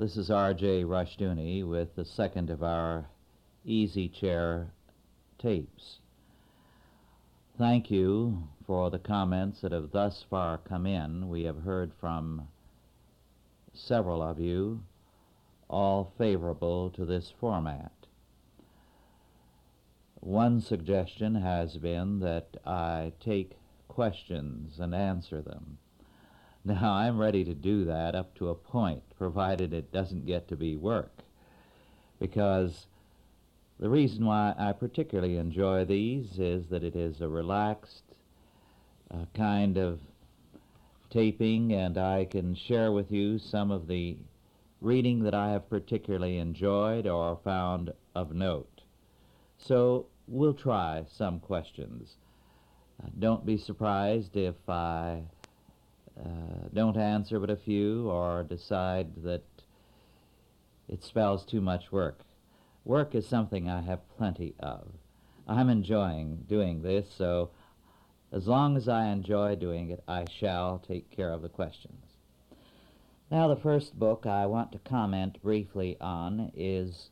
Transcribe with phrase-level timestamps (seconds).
[0.00, 0.84] This is R.J.
[0.84, 3.10] Rushdoony with the second of our
[3.66, 4.72] Easy Chair
[5.38, 5.98] tapes.
[7.58, 11.28] Thank you for the comments that have thus far come in.
[11.28, 12.48] We have heard from
[13.74, 14.84] several of you,
[15.68, 17.92] all favorable to this format.
[20.20, 25.76] One suggestion has been that I take questions and answer them.
[26.64, 30.56] Now, I'm ready to do that up to a point, provided it doesn't get to
[30.56, 31.22] be work.
[32.18, 32.86] Because
[33.78, 38.04] the reason why I particularly enjoy these is that it is a relaxed
[39.10, 40.00] uh, kind of
[41.08, 44.18] taping, and I can share with you some of the
[44.82, 48.82] reading that I have particularly enjoyed or found of note.
[49.56, 52.16] So we'll try some questions.
[53.02, 55.22] Uh, don't be surprised if I
[56.24, 59.42] uh, don't answer but a few or decide that
[60.88, 62.20] it spells too much work.
[62.84, 64.88] Work is something I have plenty of.
[65.46, 67.50] I'm enjoying doing this, so
[68.32, 72.16] as long as I enjoy doing it, I shall take care of the questions.
[73.30, 77.10] Now, the first book I want to comment briefly on is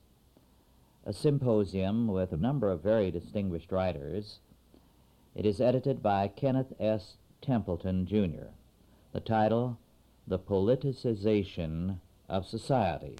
[1.05, 4.41] a symposium with a number of very distinguished writers.
[5.35, 7.17] It is edited by Kenneth S.
[7.41, 8.51] Templeton, Jr.
[9.13, 9.79] The title,
[10.27, 13.17] The Politicization of Society.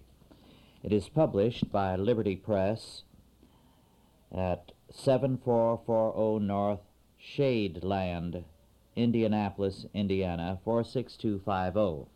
[0.83, 3.01] It is published by Liberty Press
[4.31, 6.81] at 7440 North
[7.19, 8.43] Shadeland,
[8.95, 12.07] Indianapolis, Indiana 46250.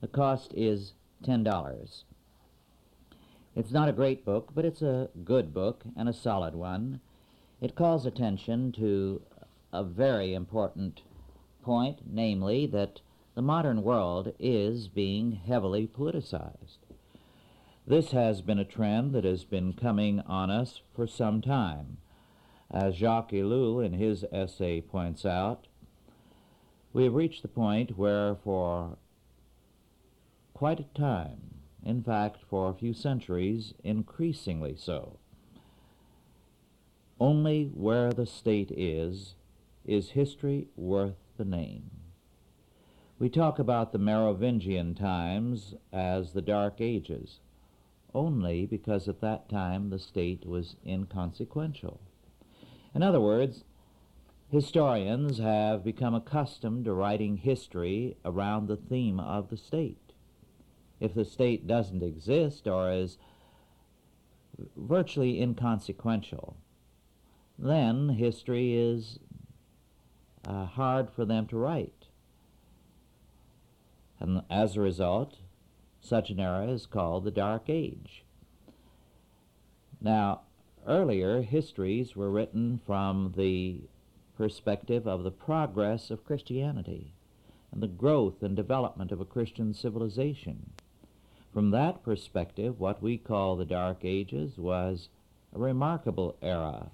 [0.00, 2.02] The cost is $10.
[3.54, 7.00] It's not a great book, but it's a good book and a solid one.
[7.60, 9.22] It calls attention to
[9.72, 11.02] a very important
[11.68, 13.02] point, namely that
[13.34, 16.78] the modern world is being heavily politicized.
[17.86, 21.98] This has been a trend that has been coming on us for some time.
[22.70, 25.66] As Jacques Ellul in his essay points out,
[26.94, 28.96] we have reached the point where for
[30.54, 31.48] quite a time
[31.84, 35.18] in fact, for a few centuries, increasingly so.
[37.20, 39.34] Only where the state is,
[39.86, 41.90] is history worth the name.
[43.18, 47.40] We talk about the Merovingian times as the Dark Ages,
[48.14, 52.00] only because at that time the state was inconsequential.
[52.94, 53.64] In other words,
[54.50, 60.08] historians have become accustomed to writing history around the theme of the state
[61.00, 63.18] if the state doesn't exist or is
[64.76, 66.56] virtually inconsequential,
[67.58, 69.18] then history is
[70.46, 72.06] uh, hard for them to write.
[74.20, 75.38] And as a result,
[76.00, 78.24] such an era is called the Dark Age.
[80.00, 80.42] Now,
[80.86, 83.82] earlier histories were written from the
[84.36, 87.12] perspective of the progress of Christianity
[87.72, 90.70] and the growth and development of a Christian civilization.
[91.52, 95.08] From that perspective, what we call the Dark Ages was
[95.54, 96.90] a remarkable era,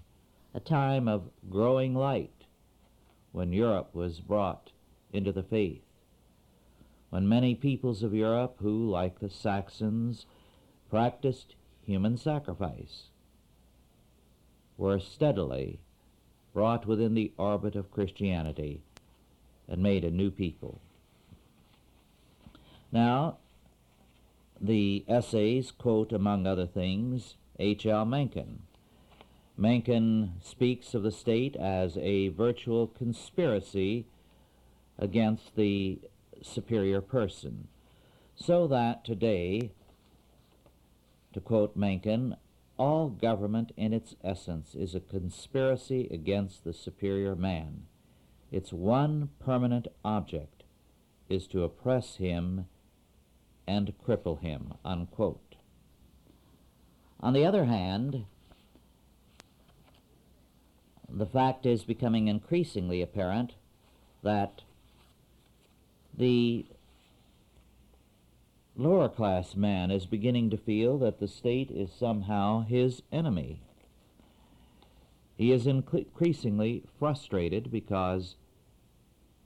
[0.55, 2.44] a time of growing light,
[3.35, 4.71] when Europe was brought
[5.13, 5.83] into the faith,
[7.11, 10.25] when many peoples of Europe who, like the Saxons,
[10.89, 13.09] practiced human sacrifice,
[14.77, 15.81] were steadily
[16.53, 18.83] brought within the orbit of Christianity
[19.67, 20.81] and made a new people.
[22.93, 23.39] Now,
[24.61, 28.05] the essays quote, among other things, H.L.
[28.05, 28.63] Mencken.
[29.57, 34.07] Mencken speaks of the state as a virtual conspiracy
[34.99, 36.01] against the
[36.43, 37.69] superior person,
[38.35, 39.71] so that today,
[41.33, 42.37] to quote Mencken,
[42.77, 47.87] all government in its essence is a conspiracy against the superior man.
[48.51, 50.65] Its one permanent object
[51.29, 52.67] is to oppress him
[53.67, 54.75] and cripple him.
[54.85, 55.55] Unquote.
[57.21, 58.27] On the other hand,
[61.17, 63.55] the fact is becoming increasingly apparent
[64.23, 64.63] that
[66.17, 66.67] the
[68.77, 73.61] lower class man is beginning to feel that the state is somehow his enemy.
[75.37, 78.35] He is increasingly frustrated because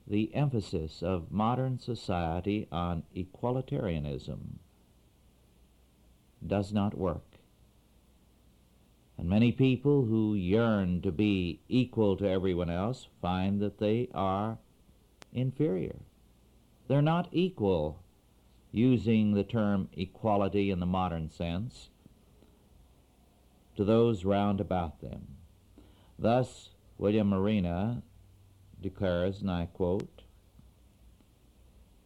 [0.07, 4.57] the emphasis of modern society on equalitarianism
[6.45, 7.28] does not work.
[9.19, 14.59] And many people who yearn to be equal to everyone else find that they are
[15.33, 15.97] inferior.
[16.87, 18.01] They're not equal
[18.71, 21.89] using the term equality in the modern sense,
[23.75, 25.35] to those round about them.
[26.17, 28.01] Thus, William Marina
[28.81, 30.21] declares, and I quote,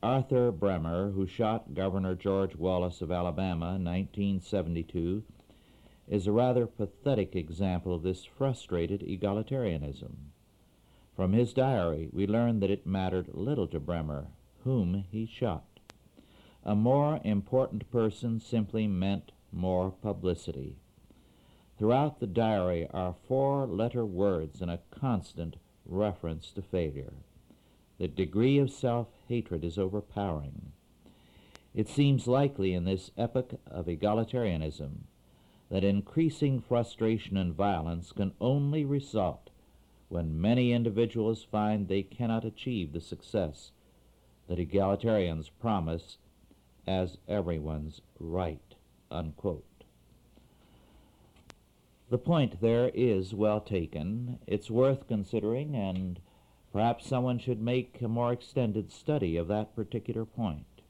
[0.02, 5.24] Arthur Bremer, who shot Governor George Wallace of Alabama in 1972,
[6.08, 10.16] is a rather pathetic example of this frustrated egalitarianism.
[11.16, 14.28] From his diary, we learn that it mattered little to Bremer
[14.64, 15.80] whom he shot.
[16.64, 20.78] A more important person simply meant more publicity.
[21.78, 27.14] Throughout the diary are four letter words and a constant reference to failure.
[27.98, 30.72] The degree of self hatred is overpowering.
[31.74, 35.06] It seems likely in this epoch of egalitarianism
[35.74, 39.50] that increasing frustration and violence can only result
[40.08, 43.72] when many individuals find they cannot achieve the success
[44.48, 46.20] that egalitarians promise
[46.86, 48.76] as everyone's right.
[49.10, 49.84] Unquote.
[52.12, 54.38] The point there is well taken.
[54.46, 56.20] It's worth considering, and
[56.72, 60.84] perhaps someone should make a more extended study of that particular point.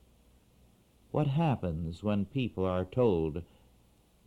[1.11, 3.43] What happens when people are told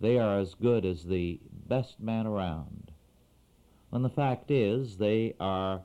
[0.00, 2.92] they are as good as the best man around,
[3.90, 5.82] when the fact is they are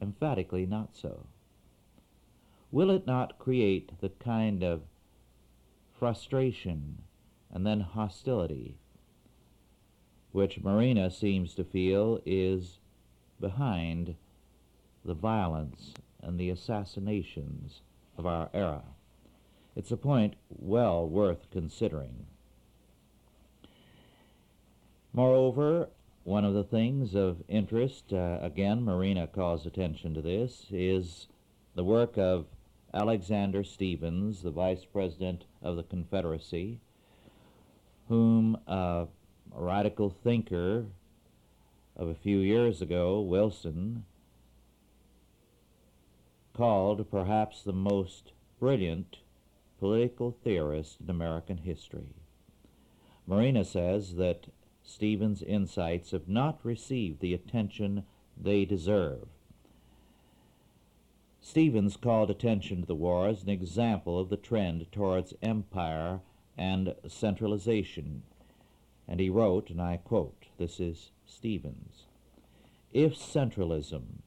[0.00, 1.26] emphatically not so?
[2.70, 4.82] Will it not create the kind of
[5.98, 7.02] frustration
[7.52, 8.76] and then hostility
[10.34, 12.80] which Marina seems to feel is
[13.40, 14.16] behind
[15.04, 17.82] the violence and the assassinations
[18.18, 18.82] of our era.
[19.76, 22.26] It's a point well worth considering.
[25.16, 25.90] Moreover,
[26.24, 31.28] one of the things of interest, uh, again, Marina calls attention to this, is
[31.76, 32.46] the work of
[32.92, 36.80] Alexander Stephens, the Vice President of the Confederacy,
[38.08, 39.06] whom a
[39.52, 40.86] radical thinker
[41.94, 44.04] of a few years ago, Wilson,
[46.54, 49.18] called perhaps the most brilliant
[49.78, 52.16] political theorist in American history.
[53.28, 54.48] Marina says that
[54.84, 58.04] Stephens' insights have not received the attention
[58.36, 59.26] they deserve.
[61.40, 66.20] Stephens called attention to the war as an example of the trend towards empire
[66.56, 68.22] and centralization
[69.06, 72.06] and he wrote, and I quote, this is Stephens,
[72.92, 74.22] if centralism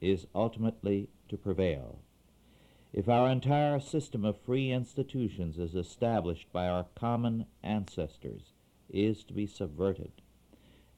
[0.00, 1.98] is ultimately to prevail,
[2.92, 8.52] if our entire system of free institutions is established by our common ancestors
[8.94, 10.12] is to be subverted,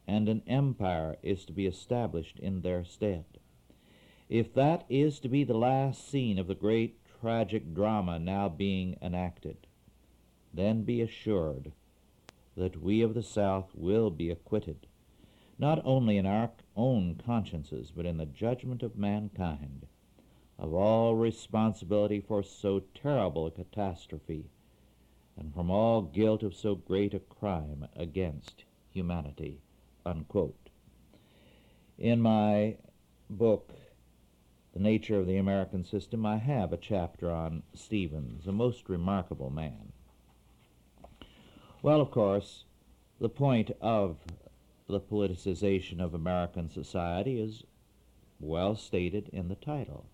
[0.06, 3.24] and an empire is to be established in their stead,
[4.28, 8.96] if that is to be the last scene of the great tragic drama now being
[9.00, 9.66] enacted,
[10.52, 11.72] then be assured
[12.56, 14.86] that we of the South will be acquitted,
[15.58, 19.86] not only in our own consciences, but in the judgment of mankind,
[20.58, 24.50] of all responsibility for so terrible a catastrophe,
[25.38, 29.60] and from all guilt of so great a crime against humanity.
[30.04, 30.70] Unquote.
[31.98, 32.76] In my
[33.28, 33.72] book,
[34.72, 39.50] The Nature of the American System, I have a chapter on Stephens, a most remarkable
[39.50, 39.92] man.
[41.82, 42.64] Well, of course,
[43.20, 44.18] the point of
[44.88, 47.64] the politicization of American society is
[48.38, 50.06] well stated in the title.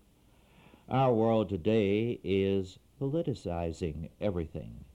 [0.89, 4.85] Our world today is politicizing everything.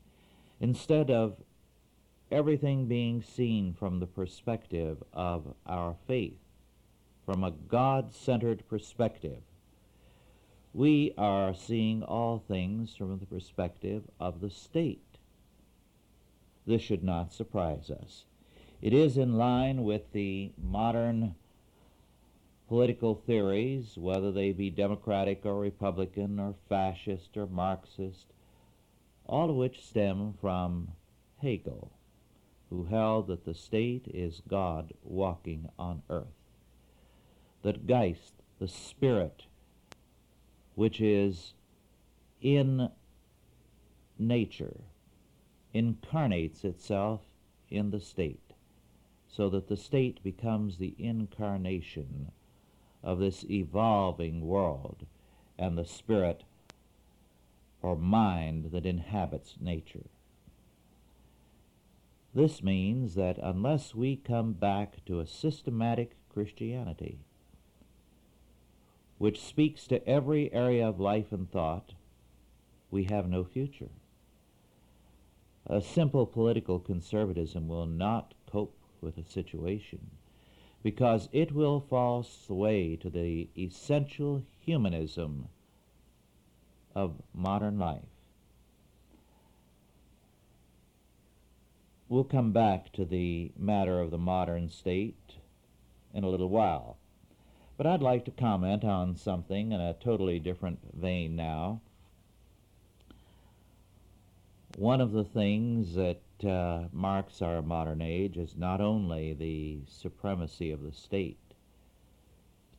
[0.61, 1.37] Instead of
[2.31, 6.39] everything being seen from the perspective of our faith,
[7.25, 9.43] from a God centered perspective,
[10.75, 15.09] we are seeing all things from the perspective of the state
[16.69, 18.27] this should not surprise us.
[18.83, 21.35] It is in line with the modern
[22.69, 28.27] political theories, whether they be Democratic or Republican or fascist or Marxist,
[29.29, 30.89] all of which stem from
[31.43, 31.93] Hegel,
[32.71, 36.27] who held that the state is God walking on earth.
[37.63, 39.45] That Geist, the spirit,
[40.75, 41.55] which is
[42.41, 42.91] in
[44.19, 44.81] nature,
[45.75, 47.21] incarnates itself
[47.69, 48.55] in the state,
[49.29, 52.33] so that the state becomes the incarnation
[53.03, 55.07] of this evolving world
[55.59, 56.45] and the spirit
[57.83, 60.07] or mind that inhabits nature.
[62.35, 67.19] This means that unless we come back to a systematic Christianity,
[69.19, 71.95] which speaks to every area of life and thought,
[72.91, 73.91] we have no future.
[75.67, 80.11] A simple political conservatism will not cope with the situation
[80.83, 85.49] because it will fall sway to the essential humanism
[86.99, 88.11] of modern life.
[92.09, 95.35] We'll come back to the matter of the modern state
[96.13, 96.97] in a little while.
[97.77, 101.83] But I'd like to comment on something in a totally different vein now.
[104.77, 110.73] One of the things that uh, marks our modern age is not only the supremacy
[110.73, 111.39] of the state,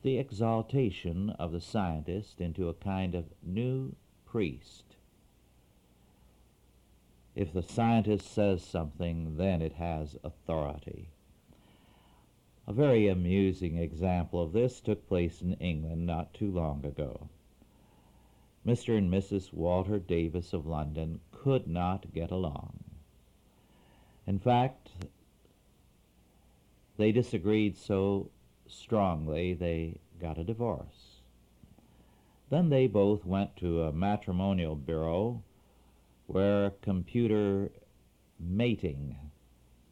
[0.02, 3.94] the exaltation of the scientist into a kind of new
[4.30, 4.84] priest.
[7.34, 11.10] If the scientist says something, then it has authority.
[12.66, 17.28] A very amusing example of this took place in England not too long ago.
[18.66, 18.96] Mr.
[18.96, 19.52] and Mrs.
[19.52, 22.84] Walter Davis of London could not get along.
[24.26, 24.90] In fact,
[26.98, 28.30] they disagreed so
[28.68, 31.09] strongly they got a divorce.
[32.50, 35.42] Then they both went to a matrimonial bureau
[36.26, 37.70] where computer
[38.40, 39.16] mating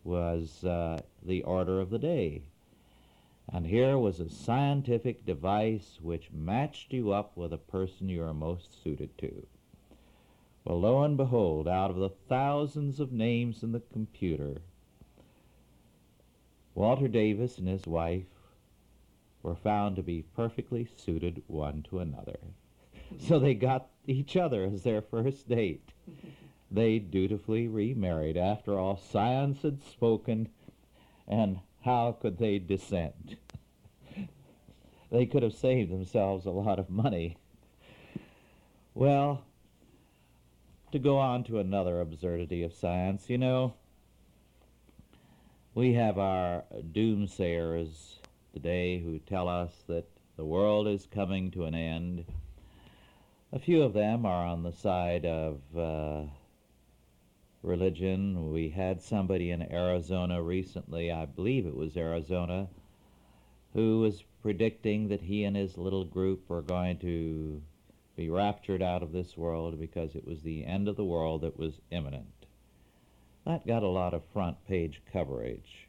[0.02, 2.42] was uh, the order of the day.
[3.50, 8.34] And here was a scientific device which matched you up with a person you are
[8.34, 9.46] most suited to.
[10.64, 14.62] Well, lo and behold, out of the thousands of names in the computer,
[16.74, 18.26] Walter Davis and his wife
[19.42, 22.38] were found to be perfectly suited one to another.
[23.18, 25.90] So they got each other as their first date.
[26.70, 28.36] They dutifully remarried.
[28.36, 30.50] After all, science had spoken,
[31.26, 33.36] and how could they dissent?
[35.10, 37.36] they could have saved themselves a lot of money.
[38.94, 39.44] Well,
[40.92, 43.74] to go on to another absurdity of science, you know,
[45.74, 48.17] we have our doomsayers
[48.60, 50.04] today who tell us that
[50.36, 52.24] the world is coming to an end.
[53.52, 56.22] A few of them are on the side of uh,
[57.62, 58.50] religion.
[58.50, 62.66] We had somebody in Arizona recently, I believe it was Arizona,
[63.74, 67.62] who was predicting that he and his little group were going to
[68.16, 71.56] be raptured out of this world because it was the end of the world that
[71.56, 72.46] was imminent.
[73.46, 75.87] That got a lot of front page coverage.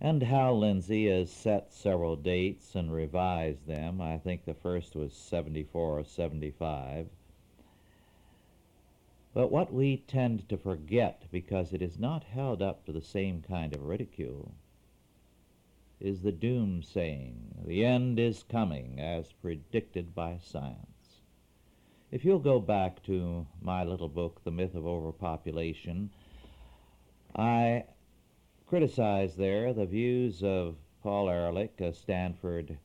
[0.00, 4.00] And Hal Lindsey has set several dates and revised them.
[4.00, 7.08] I think the first was 74 or 75.
[9.32, 13.42] But what we tend to forget, because it is not held up to the same
[13.42, 14.54] kind of ridicule,
[16.00, 21.20] is the doom saying, the end is coming, as predicted by science.
[22.12, 26.10] If you'll go back to my little book, The Myth of Overpopulation,
[27.34, 27.84] I
[28.74, 32.76] criticize there the views of Paul Ehrlich, a Stanford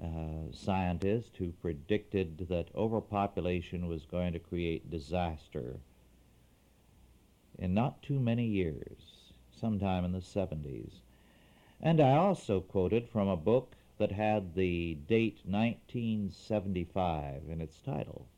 [0.00, 5.80] uh, scientist who predicted that overpopulation was going to create disaster
[7.58, 10.92] in not too many years, sometime in the 70s.
[11.80, 18.28] And I also quoted from a book that had the date 1975 in its title.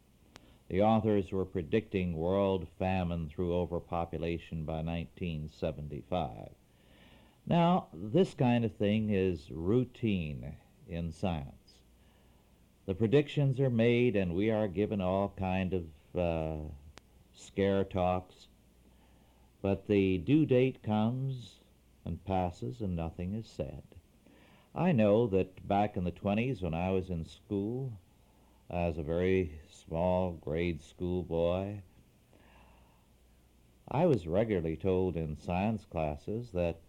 [0.69, 6.51] The authors were predicting world famine through overpopulation by 1975.
[7.47, 10.57] Now, this kind of thing is routine
[10.89, 11.79] in science.
[12.87, 15.85] The predictions are made, and we are given all kind of
[16.19, 16.69] uh,
[17.33, 18.49] scare talks,
[19.63, 21.61] but the due date comes
[22.05, 23.83] and passes, and nothing is said.
[24.75, 27.93] I know that back in the 20s, when I was in school,
[28.69, 29.53] as a very
[29.89, 31.81] small grade school boy,
[33.89, 36.81] I was regularly told in science classes that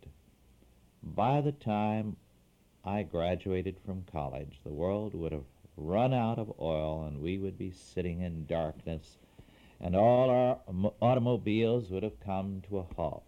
[1.03, 2.17] by the time
[2.83, 7.57] I graduated from college, the world would have run out of oil and we would
[7.57, 9.17] be sitting in darkness
[9.79, 10.57] and all our
[11.01, 13.23] automobiles would have come to a halt.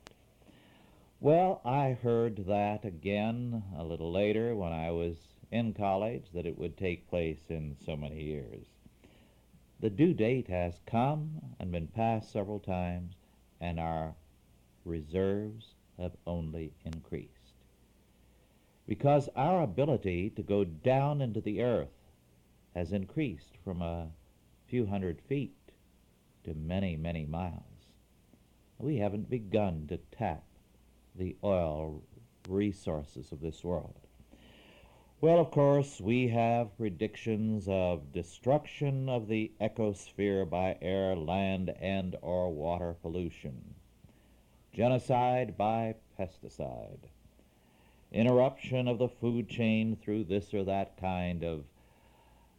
[1.20, 5.18] Well, I heard that again a little later when I was
[5.52, 8.66] in college that it would take place in so many years.
[9.80, 13.16] The due date has come and been passed several times,
[13.62, 14.16] and our
[14.84, 17.50] reserves have only increased
[18.90, 21.94] because our ability to go down into the earth
[22.74, 24.08] has increased from a
[24.66, 25.56] few hundred feet
[26.44, 27.94] to many, many miles.
[28.80, 30.44] We haven't begun to tap
[31.14, 32.02] the oil
[32.48, 34.08] resources of this world.
[35.22, 42.16] Well, of course, we have predictions of destruction of the ecosphere by air, land, and
[42.22, 43.76] or water pollution,
[44.72, 47.10] genocide by pesticide,
[48.14, 51.66] interruption of the food chain through this or that kind of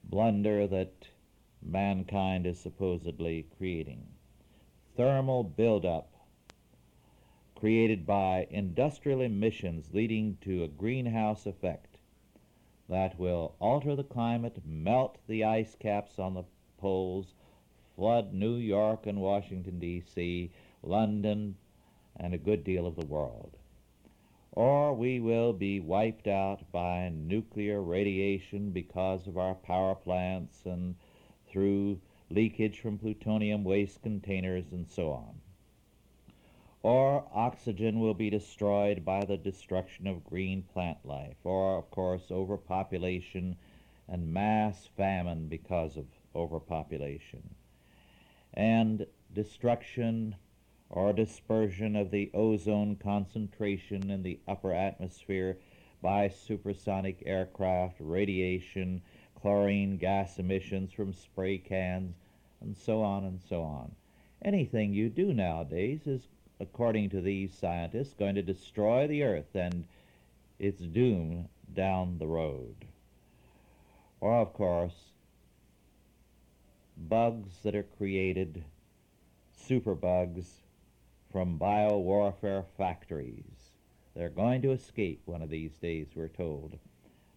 [0.04, 1.08] blunder that
[1.62, 4.06] mankind is supposedly creating,
[4.98, 6.12] thermal buildup
[7.54, 11.89] created by industrial emissions leading to a greenhouse effect
[12.90, 16.44] that will alter the climate, melt the ice caps on the
[16.76, 17.34] poles,
[17.94, 20.50] flood New York and Washington, D.C.,
[20.82, 21.56] London,
[22.16, 23.56] and a good deal of the world.
[24.52, 30.96] Or we will be wiped out by nuclear radiation because of our power plants and
[31.48, 35.39] through leakage from plutonium waste containers and so on
[36.82, 42.30] or oxygen will be destroyed by the destruction of green plant life, or, of course,
[42.30, 43.56] overpopulation
[44.08, 47.54] and mass famine because of overpopulation,
[48.54, 50.34] and destruction
[50.88, 55.56] or dispersion of the ozone concentration in the upper atmosphere
[56.02, 59.00] by supersonic aircraft, radiation,
[59.40, 62.16] chlorine gas emissions from spray cans,
[62.60, 63.94] and so on and so on.
[64.42, 66.26] Anything you do nowadays is
[66.60, 69.86] according to these scientists, going to destroy the earth and
[70.58, 72.84] its doom down the road.
[74.20, 75.12] Or, of course,
[76.96, 78.62] bugs that are created,
[79.58, 80.46] superbugs,
[81.32, 83.70] from biowarfare factories.
[84.14, 86.78] They're going to escape one of these days, we're told,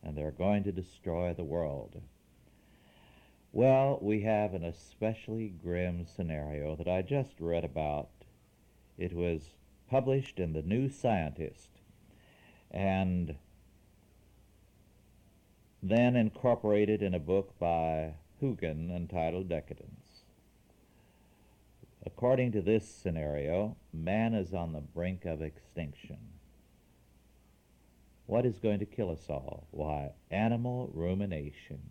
[0.04, 2.02] and they're going to destroy the world.
[3.52, 8.10] Well, we have an especially grim scenario that I just read about
[8.98, 9.56] it was
[9.90, 11.70] published in the New Scientist
[12.72, 13.36] and
[15.82, 20.24] then incorporated in a book by Hugin entitled Decadence.
[22.06, 26.18] According to this scenario, man is on the brink of extinction.
[28.26, 29.68] What is going to kill us all?
[29.72, 31.82] Why, animal rumination.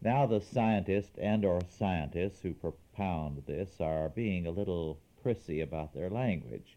[0.00, 5.94] Now the scientists and or scientists who propound this are being a little prissy about
[5.94, 6.76] their language.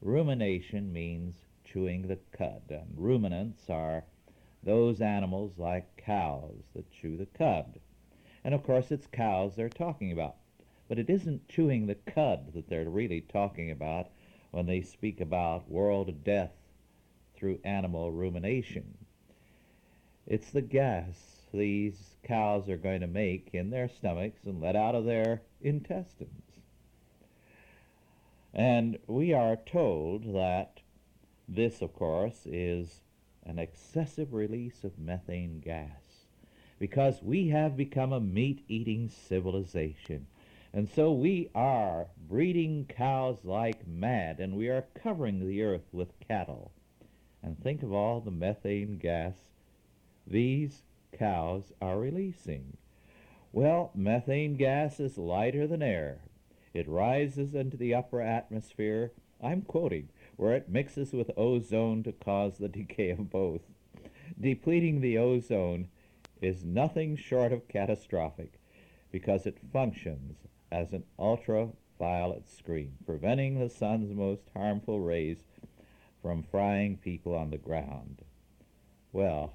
[0.00, 4.04] Rumination means chewing the cud, and ruminants are
[4.62, 7.80] those animals like cows that chew the cud.
[8.44, 10.36] And of course, it's cows they're talking about.
[10.88, 14.08] But it isn't chewing the cud that they're really talking about
[14.50, 16.52] when they speak about world death
[17.34, 18.98] through animal rumination.
[20.26, 24.94] It's the gas these cows are going to make in their stomachs and let out
[24.94, 26.49] of their intestines.
[28.52, 30.80] And we are told that
[31.48, 33.00] this, of course, is
[33.44, 36.26] an excessive release of methane gas
[36.78, 40.26] because we have become a meat eating civilization.
[40.72, 46.18] And so we are breeding cows like mad, and we are covering the earth with
[46.26, 46.70] cattle.
[47.42, 49.34] And think of all the methane gas
[50.26, 50.82] these
[51.12, 52.76] cows are releasing.
[53.52, 56.20] Well, methane gas is lighter than air,
[56.72, 62.58] it rises into the upper atmosphere, I'm quoting, where it mixes with ozone to cause
[62.58, 63.62] the decay of both.
[64.40, 65.88] Depleting the ozone
[66.40, 68.52] is nothing short of catastrophic
[69.10, 70.38] because it functions
[70.70, 75.38] as an ultraviolet screen, preventing the sun's most harmful rays
[76.22, 78.22] from frying people on the ground.
[79.12, 79.52] Well,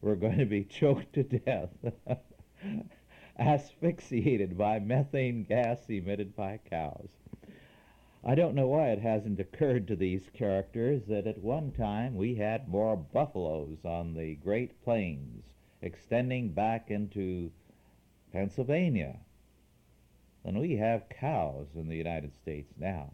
[0.00, 1.70] we're going to be choked to death.
[3.38, 7.10] asphyxiated by methane gas emitted by cows.
[8.24, 12.34] I don't know why it hasn't occurred to these characters that at one time we
[12.34, 15.44] had more buffaloes on the Great Plains,
[15.80, 17.52] extending back into
[18.32, 19.18] Pennsylvania,
[20.44, 23.12] than we have cows in the United States now.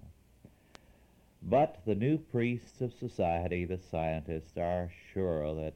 [1.42, 5.74] But the new priests of society, the scientists, are sure that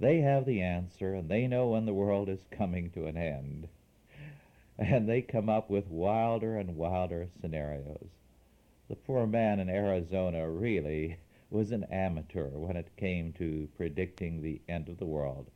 [0.00, 3.68] they have the answer, and they know when the world is coming to an end.
[4.78, 8.08] And they come up with wilder and wilder scenarios.
[8.88, 11.18] The poor man in Arizona really
[11.50, 15.50] was an amateur when it came to predicting the end of the world.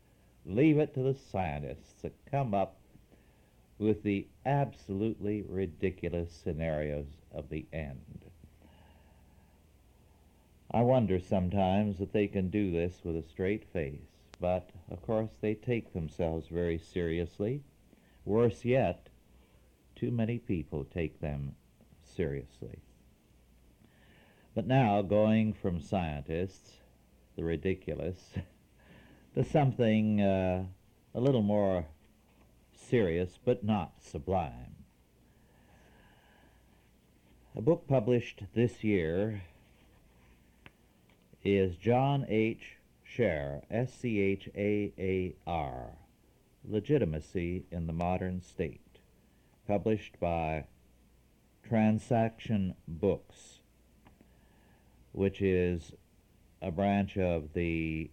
[0.44, 2.76] Leave it to the scientists to come up
[3.78, 8.24] with the absolutely ridiculous scenarios of the end.
[10.70, 14.13] I wonder sometimes that they can do this with a straight face.
[14.40, 17.62] But, of course, they take themselves very seriously.
[18.24, 19.08] Worse yet,
[19.94, 21.54] too many people take them
[22.02, 22.80] seriously.
[24.54, 26.74] But now, going from scientists
[27.36, 28.34] the ridiculous,
[29.34, 30.64] to something uh,
[31.14, 31.86] a little more
[32.72, 34.76] serious but not sublime.
[37.56, 39.42] A book published this year
[41.44, 42.76] is John H.
[43.14, 44.50] Schaar, S-C-H-A-A-R,
[46.68, 48.98] Legitimacy in the Modern State,
[49.68, 50.64] published by
[51.62, 53.60] Transaction Books,
[55.12, 55.92] which is
[56.60, 58.10] a branch of the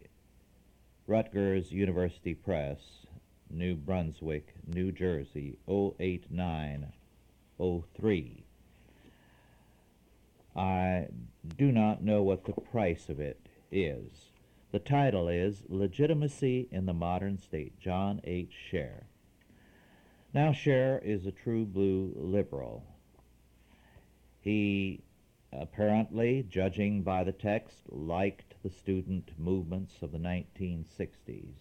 [1.07, 3.07] Rutgers University Press,
[3.49, 8.43] New Brunswick, New Jersey, 08903.
[10.55, 11.07] I
[11.57, 13.39] do not know what the price of it
[13.71, 14.30] is.
[14.71, 18.53] The title is Legitimacy in the Modern State, John H.
[18.71, 19.03] Schaar.
[20.34, 22.86] Now, Schaar is a true blue liberal.
[24.39, 25.03] He
[25.51, 31.55] apparently, judging by the text, liked the student movements of the 1960s.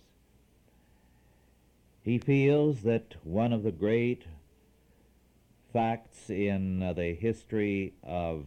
[2.02, 4.26] He feels that one of the great
[5.72, 8.46] facts in the history of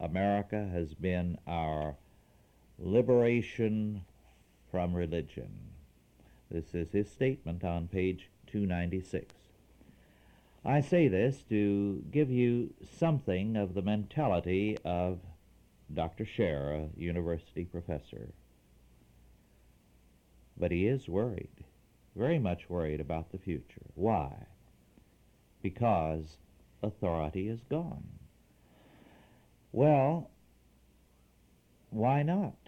[0.00, 1.96] America has been our
[2.78, 4.04] liberation
[4.70, 5.50] from religion.
[6.50, 9.34] This is his statement on page 296.
[10.64, 15.20] I say this to give you something of the mentality of
[15.92, 16.24] Dr.
[16.24, 18.30] Schaar, a university professor.
[20.56, 21.64] But he is worried,
[22.16, 23.86] very much worried about the future.
[23.94, 24.32] Why?
[25.62, 26.38] Because
[26.82, 28.08] authority is gone.
[29.72, 30.30] Well,
[31.90, 32.65] why not?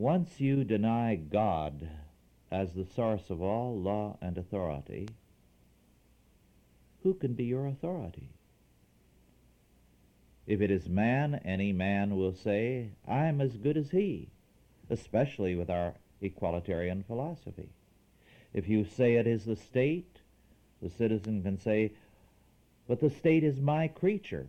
[0.00, 1.90] Once you deny God
[2.50, 5.06] as the source of all law and authority,
[7.02, 8.30] who can be your authority?
[10.46, 14.30] If it is man, any man will say, I'm as good as he,
[14.88, 17.68] especially with our equalitarian philosophy.
[18.54, 20.20] If you say it is the state,
[20.80, 21.92] the citizen can say,
[22.88, 24.46] but the state is my creature,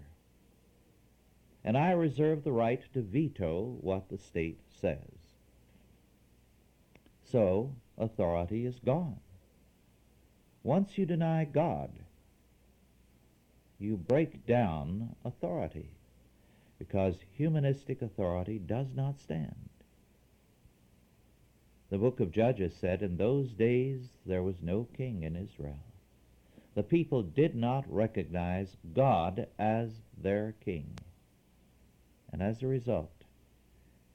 [1.62, 5.21] and I reserve the right to veto what the state says.
[7.32, 9.20] So, authority is gone.
[10.64, 11.92] Once you deny God,
[13.80, 15.90] you break down authority
[16.78, 19.70] because humanistic authority does not stand.
[21.90, 25.80] The book of Judges said, In those days there was no king in Israel.
[26.76, 30.98] The people did not recognize God as their king.
[32.32, 33.21] And as a result,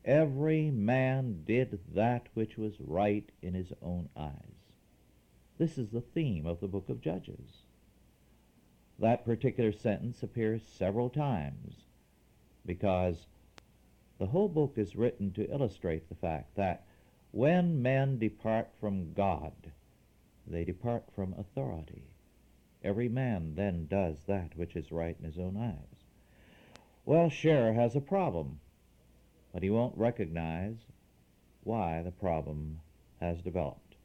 [0.07, 4.33] every man did that which was right in his own eyes.
[5.59, 7.65] This is the theme of the book of Judges.
[8.99, 11.75] That particular sentence appears several times
[12.65, 13.27] because
[14.19, 16.87] the whole book is written to illustrate the fact that
[17.33, 19.73] when men depart from God,
[20.47, 22.05] they depart from authority.
[22.83, 26.05] Every man then does that which is right in his own eyes.
[27.05, 28.61] Well, Schaar has a problem,
[29.57, 30.77] but he won't recognize
[31.65, 32.79] why the problem
[33.23, 33.97] has developed.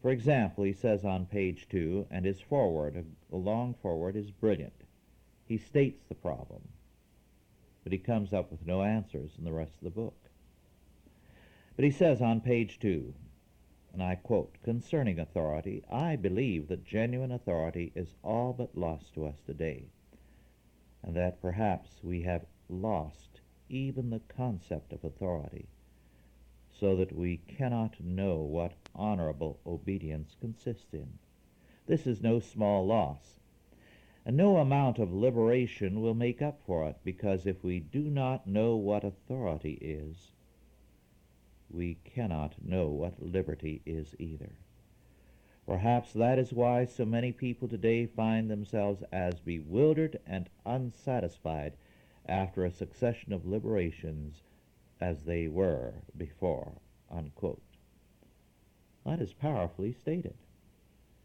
[0.00, 4.82] For example, he says on page 2, and his foreword, a long foreword, is brilliant.
[5.46, 6.62] He states the problem,
[7.84, 10.18] but he comes up with no answers in the rest of the book.
[11.76, 13.14] But he says on page 2,
[13.92, 19.26] and I quote, Concerning authority, I believe that genuine authority is all but lost to
[19.26, 19.84] us today,
[21.04, 23.41] and that perhaps we have lost
[23.72, 25.66] even the concept of authority
[26.78, 31.18] so that we cannot know what honorable obedience consists in.
[31.86, 33.34] This is no small loss,
[34.24, 38.46] and no amount of liberation will make up for it, because if we do not
[38.46, 40.32] know what authority is,
[41.70, 44.52] we cannot know what liberty is either.
[45.66, 51.74] Perhaps that is why so many people today find themselves as bewildered and unsatisfied
[52.26, 54.42] after a succession of liberations
[55.00, 56.72] as they were before.
[57.10, 57.62] Unquote.
[59.04, 60.34] That is powerfully stated.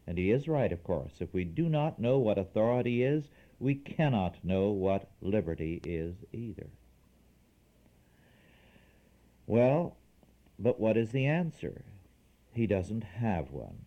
[0.06, 1.20] And he is right, of course.
[1.20, 3.28] If we do not know what authority is,
[3.60, 6.68] we cannot know what liberty is either.
[9.46, 9.96] Well,
[10.58, 11.82] but what is the answer?
[12.52, 13.78] He doesn't have one.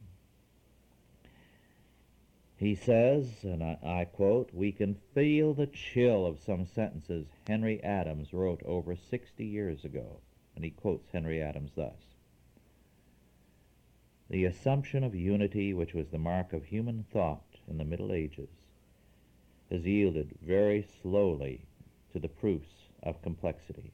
[2.62, 7.84] He says, and I, I, quote, we can feel the chill of some sentences Henry
[7.84, 10.20] Adams wrote over 60 years ago.
[10.56, 11.98] And he quotes Henry Adams thus
[14.30, 18.50] The assumption of unity, which was the mark of human thought in the Middle Ages,
[19.72, 21.62] has yielded very slowly
[22.14, 23.92] to the proofs of complexity.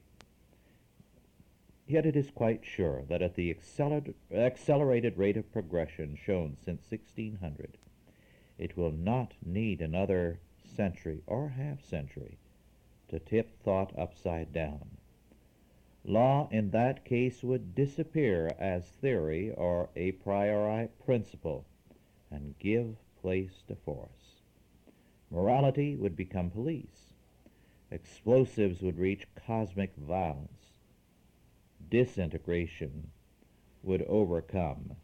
[1.86, 3.56] Yet it is quite sure that at the
[4.30, 7.78] accelerated rate of progression shown since 1600,
[8.58, 12.38] it will not need another century or half century
[13.08, 14.98] to tip thought upside down.
[16.04, 21.64] Law in that case would disappear as theory or a priori principle
[22.30, 24.42] and give place to force.
[25.30, 27.12] Morality would become police.
[27.90, 30.72] Explosives would reach cosmic violence.
[31.90, 33.10] Disintegration
[33.82, 34.96] would overcome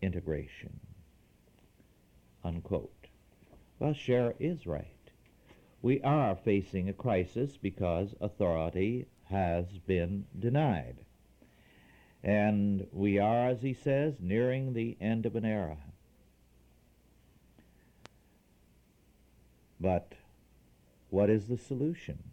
[0.00, 0.80] integration.
[2.44, 3.08] Unquote.
[3.78, 4.86] Well, Schaar is right.
[5.80, 10.98] We are facing a crisis because authority has been denied.
[12.22, 15.78] And we are, as he says, nearing the end of an era.
[19.80, 20.12] But
[21.10, 22.31] what is the solution?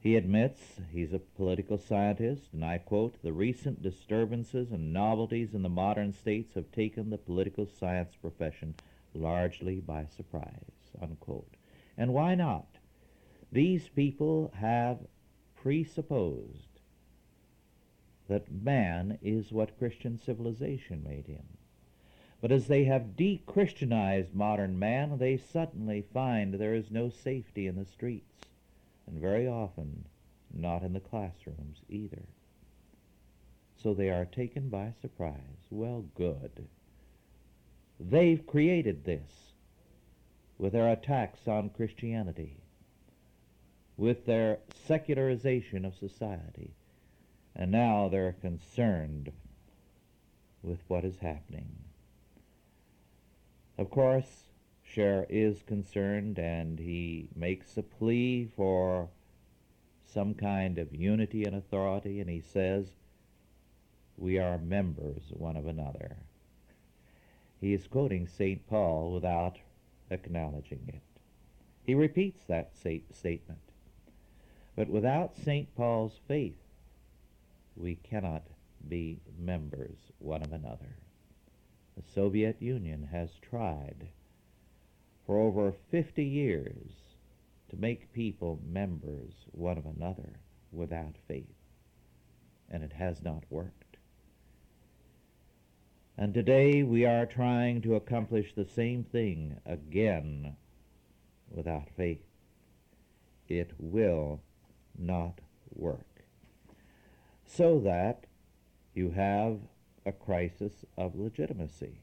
[0.00, 5.62] He admits he's a political scientist, and I quote, the recent disturbances and novelties in
[5.62, 8.74] the modern states have taken the political science profession
[9.12, 11.56] largely by surprise, unquote.
[11.96, 12.78] And why not?
[13.50, 14.98] These people have
[15.56, 16.68] presupposed
[18.28, 21.44] that man is what Christian civilization made him.
[22.40, 27.74] But as they have de-Christianized modern man, they suddenly find there is no safety in
[27.74, 28.37] the streets,
[29.08, 30.04] and very often
[30.52, 32.22] not in the classrooms either.
[33.82, 35.66] So they are taken by surprise.
[35.70, 36.66] Well, good.
[38.00, 39.52] They've created this
[40.58, 42.56] with their attacks on Christianity,
[43.96, 46.72] with their secularization of society,
[47.54, 49.32] and now they're concerned
[50.62, 51.68] with what is happening.
[53.78, 54.48] Of course,
[54.94, 59.08] Schaar is concerned and he makes a plea for
[60.06, 62.86] some kind of unity and authority, and he says,
[64.16, 66.16] We are members one of another.
[67.60, 68.66] He is quoting St.
[68.66, 69.58] Paul without
[70.10, 71.02] acknowledging it.
[71.84, 73.60] He repeats that statement.
[74.76, 75.74] But without St.
[75.74, 76.62] Paul's faith,
[77.76, 78.44] we cannot
[78.88, 80.96] be members one of another.
[81.96, 84.08] The Soviet Union has tried
[85.28, 86.90] for over 50 years
[87.68, 90.40] to make people members one of another
[90.72, 91.44] without faith,
[92.70, 93.98] and it has not worked.
[96.16, 100.56] And today we are trying to accomplish the same thing again
[101.50, 102.24] without faith.
[103.48, 104.40] It will
[104.98, 105.42] not
[105.74, 106.24] work.
[107.44, 108.24] So that
[108.94, 109.58] you have
[110.06, 112.00] a crisis of legitimacy.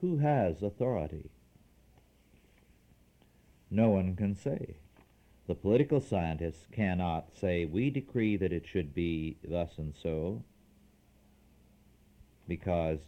[0.00, 1.30] Who has authority?
[3.74, 4.76] No one can say.
[5.48, 10.44] The political scientists cannot say, we decree that it should be thus and so,
[12.46, 13.00] because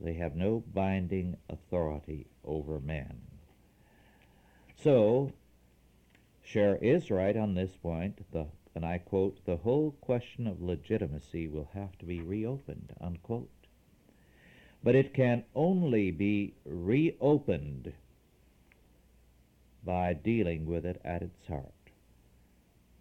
[0.00, 3.22] they have no binding authority over men.
[4.76, 5.32] So,
[6.46, 8.24] Schaar is right on this point.
[8.30, 8.46] The
[8.76, 13.50] and I quote, the whole question of legitimacy will have to be reopened, unquote.
[14.84, 17.92] But it can only be reopened
[19.84, 21.72] by dealing with it at its heart.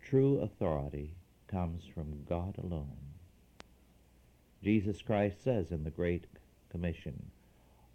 [0.01, 1.13] True authority
[1.47, 2.97] comes from God alone.
[4.63, 6.25] Jesus Christ says in the Great
[6.69, 7.31] Commission,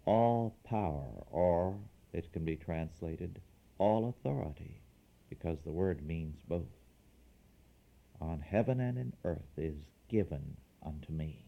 [0.05, 1.77] all power, or
[2.13, 3.39] it can be translated,
[3.77, 4.81] all authority,
[5.29, 6.63] because the word means both
[8.21, 9.75] on heaven and in earth is
[10.07, 11.45] given unto me.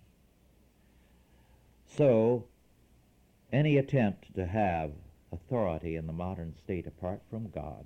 [1.85, 2.45] So,
[3.51, 4.91] any attempt to have
[5.31, 7.85] authority in the modern state apart from God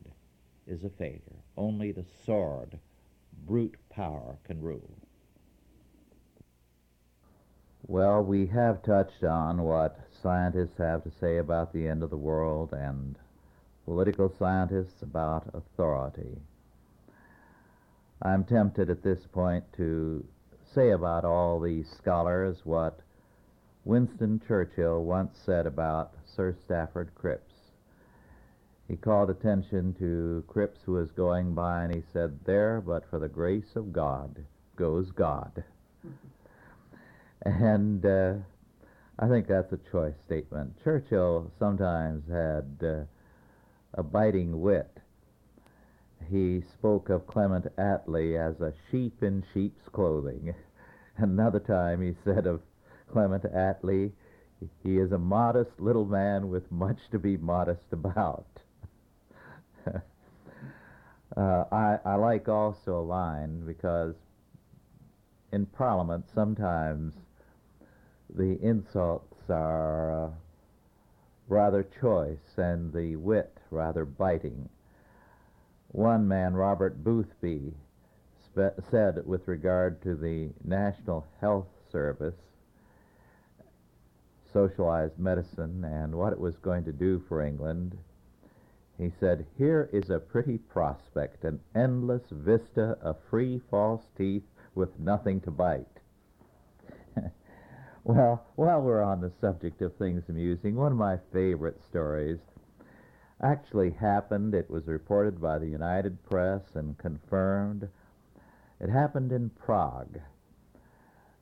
[0.67, 1.43] is a failure.
[1.57, 2.77] Only the sword,
[3.45, 4.97] brute power, can rule.
[7.87, 12.17] Well, we have touched on what scientists have to say about the end of the
[12.17, 13.17] world and
[13.85, 16.37] political scientists about authority.
[18.21, 20.23] I'm tempted at this point to
[20.73, 22.99] say about all these scholars what
[23.85, 27.53] Winston Churchill once said about Sir Stafford Cripps.
[28.87, 33.19] He called attention to Cripps who was going by and he said, There, but for
[33.19, 35.63] the grace of God, goes God.
[37.43, 38.33] and uh,
[39.19, 40.77] I think that's a choice statement.
[40.83, 43.03] Churchill sometimes had uh,
[43.93, 45.01] a biting wit
[46.31, 50.55] he spoke of Clement Attlee as a sheep in sheep's clothing.
[51.17, 52.61] Another time he said of
[53.11, 54.11] Clement Attlee,
[54.83, 58.45] he is a modest little man with much to be modest about.
[61.37, 64.15] Uh, I, I like also a line because
[65.53, 67.13] in Parliament sometimes
[68.35, 70.29] the insults are uh,
[71.47, 74.67] rather choice and the wit rather biting.
[75.89, 77.73] One man, Robert Boothby,
[78.45, 82.50] spe- said with regard to the National Health Service,
[84.53, 87.97] socialized medicine, and what it was going to do for England,
[88.97, 94.43] he said, Here is a pretty prospect, an endless vista of free false teeth
[94.75, 95.85] with nothing to bite.
[98.03, 102.39] well, while we're on the subject of things amusing, one of my favorite stories
[103.41, 104.53] actually happened.
[104.53, 107.87] It was reported by the United Press and confirmed.
[108.79, 110.19] It happened in Prague.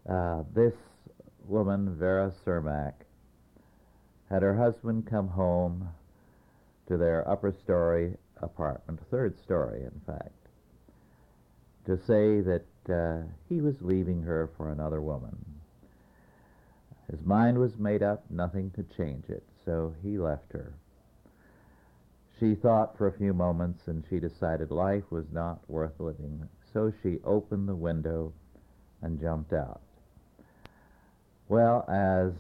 [0.10, 0.74] Uh, this
[1.50, 2.94] woman, Vera Cermak,
[4.30, 5.90] had her husband come home
[6.88, 10.32] to their upper story apartment, third story, in fact,
[11.86, 15.36] to say that uh, he was leaving her for another woman.
[17.10, 20.74] His mind was made up, nothing could change it, so he left her.
[22.40, 26.94] She thought for a few moments and she decided life was not worth living, so
[27.04, 28.32] she opened the window
[29.02, 29.82] and jumped out.
[31.50, 32.32] Well, as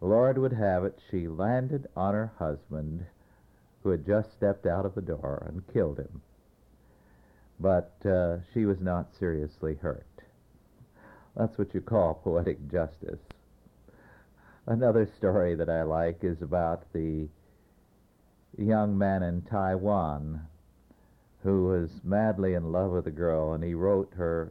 [0.00, 3.04] the Lord would have it, she landed on her husband,
[3.82, 6.22] who had just stepped out of the door, and killed him.
[7.60, 10.06] But uh, she was not seriously hurt.
[11.36, 13.20] That's what you call poetic justice.
[14.66, 17.28] Another story that I like is about the
[18.56, 20.40] young man in Taiwan
[21.42, 24.50] who was madly in love with a girl, and he wrote her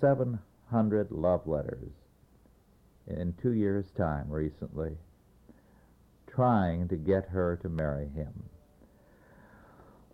[0.00, 1.92] 700 love letters
[3.06, 4.96] in two years' time recently,
[6.26, 8.32] trying to get her to marry him.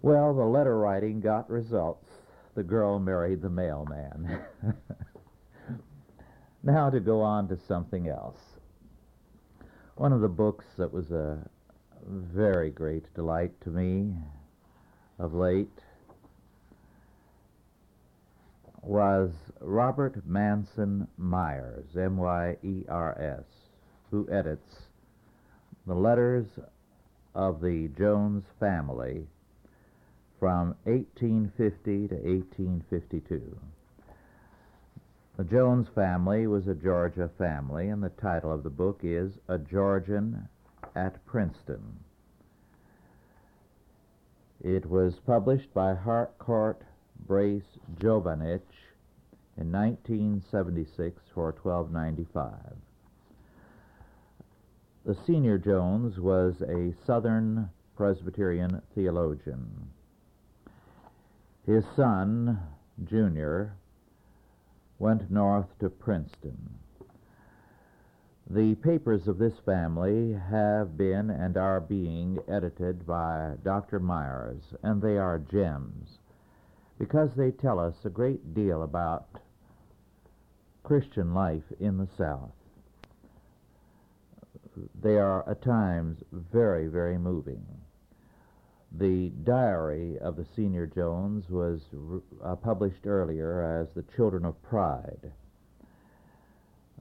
[0.03, 2.09] Well, the letter writing got results.
[2.55, 4.41] The girl married the mailman.
[6.63, 8.39] now to go on to something else.
[9.95, 11.39] One of the books that was a
[12.07, 14.15] very great delight to me
[15.19, 15.79] of late
[18.83, 23.45] was Robert Manson Myers, M Y E R S,
[24.11, 24.89] who edits
[25.87, 26.47] the letters
[27.35, 29.27] of the Jones family
[30.39, 33.59] from 1850 to 1852.
[35.37, 39.59] The Jones family was a Georgia family, and the title of the book is A
[39.59, 40.49] Georgian
[40.95, 42.01] at Princeton.
[44.61, 46.83] It was published by Harcourt
[47.27, 48.61] Brace Jovanovich
[49.57, 52.75] in 1976 for 12.95.
[55.05, 59.91] The senior Jones was a Southern Presbyterian theologian.
[61.67, 62.59] His son,
[63.05, 63.77] Junior,
[64.99, 66.79] went north to Princeton.
[68.51, 74.01] The papers of this family have been and are being edited by Dr.
[74.01, 76.19] Myers, and they are gems
[77.03, 79.27] because they tell us a great deal about
[80.85, 82.53] Christian life in the South.
[85.03, 87.67] They are at times very, very moving.
[88.97, 91.81] The diary of the senior Jones was
[92.45, 95.33] uh, published earlier as The Children of Pride.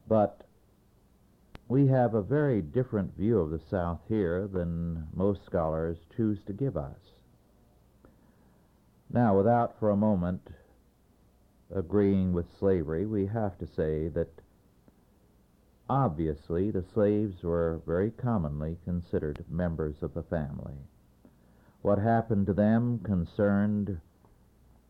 [0.08, 0.48] But
[1.68, 6.54] we have a very different view of the South here than most scholars choose to
[6.54, 6.98] give us.
[9.13, 10.47] Now, without for a moment
[11.69, 14.30] agreeing with slavery, we have to say that
[15.89, 20.78] obviously the slaves were very commonly considered members of the family.
[21.82, 24.00] What happened to them concerned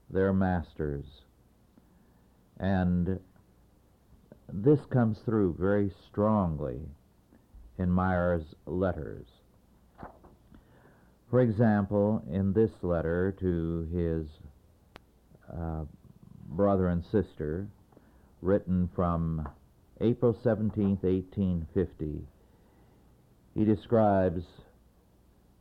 [0.09, 1.05] their masters,
[2.59, 3.19] and
[4.53, 6.89] this comes through very strongly
[7.79, 9.40] in Myers' letters.
[11.31, 14.27] For example, in this letter to his
[15.49, 15.85] uh,
[16.49, 17.69] brother and sister,
[18.41, 19.47] written from
[20.01, 22.27] April 17, 1850,
[23.55, 24.43] he describes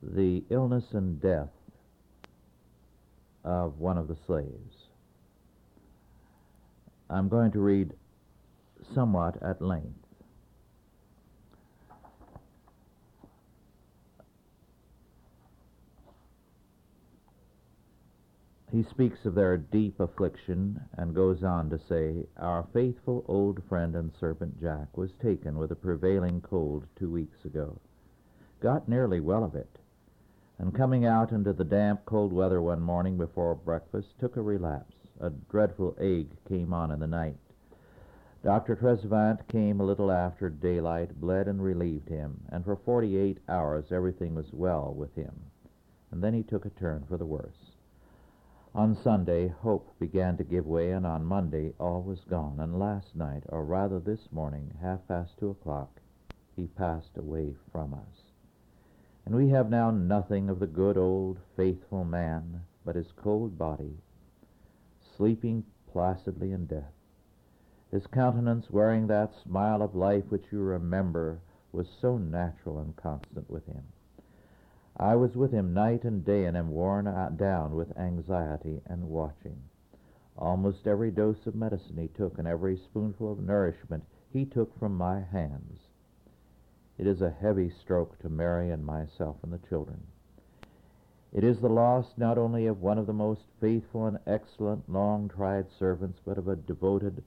[0.03, 1.53] the illness and death
[3.45, 4.89] of one of the slaves.
[7.09, 7.93] I'm going to read
[8.93, 10.00] somewhat at length.
[18.73, 23.97] He speaks of their deep affliction and goes on to say, Our faithful old friend
[23.97, 27.81] and servant Jack was taken with a prevailing cold two weeks ago.
[28.61, 29.81] Got nearly well of it,
[30.57, 34.95] and coming out into the damp, cold weather one morning before breakfast, took a relapse.
[35.19, 37.39] A dreadful ague came on in the night.
[38.45, 38.77] Dr.
[38.77, 44.37] Tresvant came a little after daylight, bled and relieved him, and for forty-eight hours everything
[44.37, 45.35] was well with him.
[46.13, 47.70] And then he took a turn for the worse.
[48.73, 52.61] On Sunday, hope began to give way, and on Monday all was gone.
[52.61, 56.01] And last night, or rather this morning, half past two o'clock,
[56.55, 58.31] he passed away from us.
[59.27, 63.99] And we have now nothing of the good old faithful man, but his cold body,
[65.17, 66.95] sleeping placidly in death.
[67.91, 71.41] His countenance, wearing that smile of life which you remember,
[71.73, 73.83] was so natural and constant with him.
[75.03, 79.63] I was with him night and day, and am worn down with anxiety and watching.
[80.37, 84.99] Almost every dose of medicine he took, and every spoonful of nourishment he took from
[84.99, 85.81] my hands.
[86.99, 90.03] It is a heavy stroke to Mary and myself and the children.
[91.33, 95.71] It is the loss not only of one of the most faithful and excellent long-tried
[95.79, 97.25] servants, but of a devoted,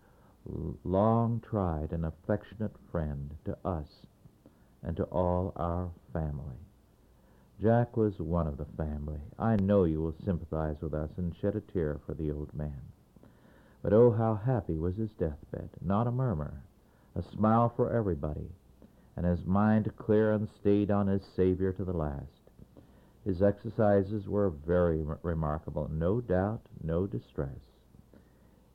[0.84, 4.06] long tried and affectionate friend to us
[4.84, 6.63] and to all our family.
[7.62, 9.22] Jack was one of the family.
[9.38, 12.82] I know you will sympathize with us and shed a tear for the old man.
[13.82, 15.70] But oh, how happy was his deathbed!
[15.82, 16.64] Not a murmur,
[17.16, 18.50] a smile for everybody,
[19.16, 22.50] and his mind clear and stayed on his Savior to the last.
[23.24, 27.80] His exercises were very remarkable, no doubt, no distress.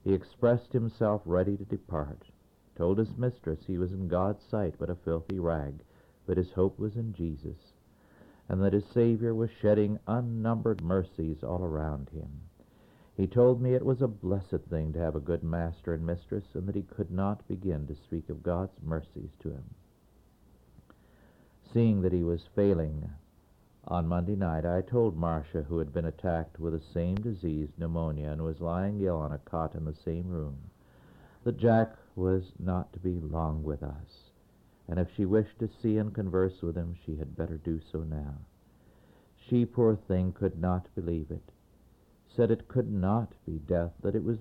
[0.05, 2.31] He expressed himself ready to depart,
[2.77, 5.83] told his mistress he was in God's sight but a filthy rag,
[6.27, 7.68] but his hope was in Jesus,
[8.49, 12.41] and that his Savior was shedding unnumbered mercies all around him.
[13.17, 16.45] He told me it was a blessed thing to have a good master and mistress,
[16.55, 19.65] and that he could not begin to speak of God's mercies to him.
[21.73, 23.11] Seeing that he was failing
[23.87, 28.31] on Monday night, I told Marcia, who had been attacked with the same disease, pneumonia,
[28.31, 30.57] and was lying ill on a cot in the same room,
[31.45, 34.28] that Jack was not to be long with us,
[34.89, 38.01] and if she wished to see and converse with him, she had better do so
[38.01, 38.35] now.
[39.37, 41.53] She, poor thing, could not believe it,
[42.29, 44.39] said it could not be death, that it was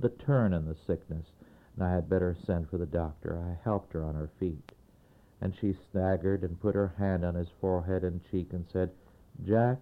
[0.00, 1.26] the turn in the sickness,
[1.74, 3.38] and I had better send for the doctor.
[3.38, 4.72] I helped her on her feet
[5.40, 8.90] and she staggered and put her hand on his forehead and cheek and said,
[9.44, 9.78] Jack,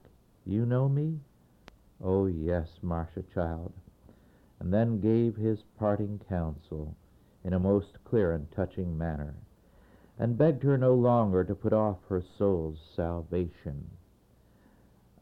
[0.47, 1.19] you know me?
[2.03, 3.73] Oh, yes, Marcia, child,
[4.61, 6.95] and then gave his parting counsel
[7.45, 9.35] in a most clear and touching manner,
[10.19, 13.89] and begged her no longer to put off her soul's salvation.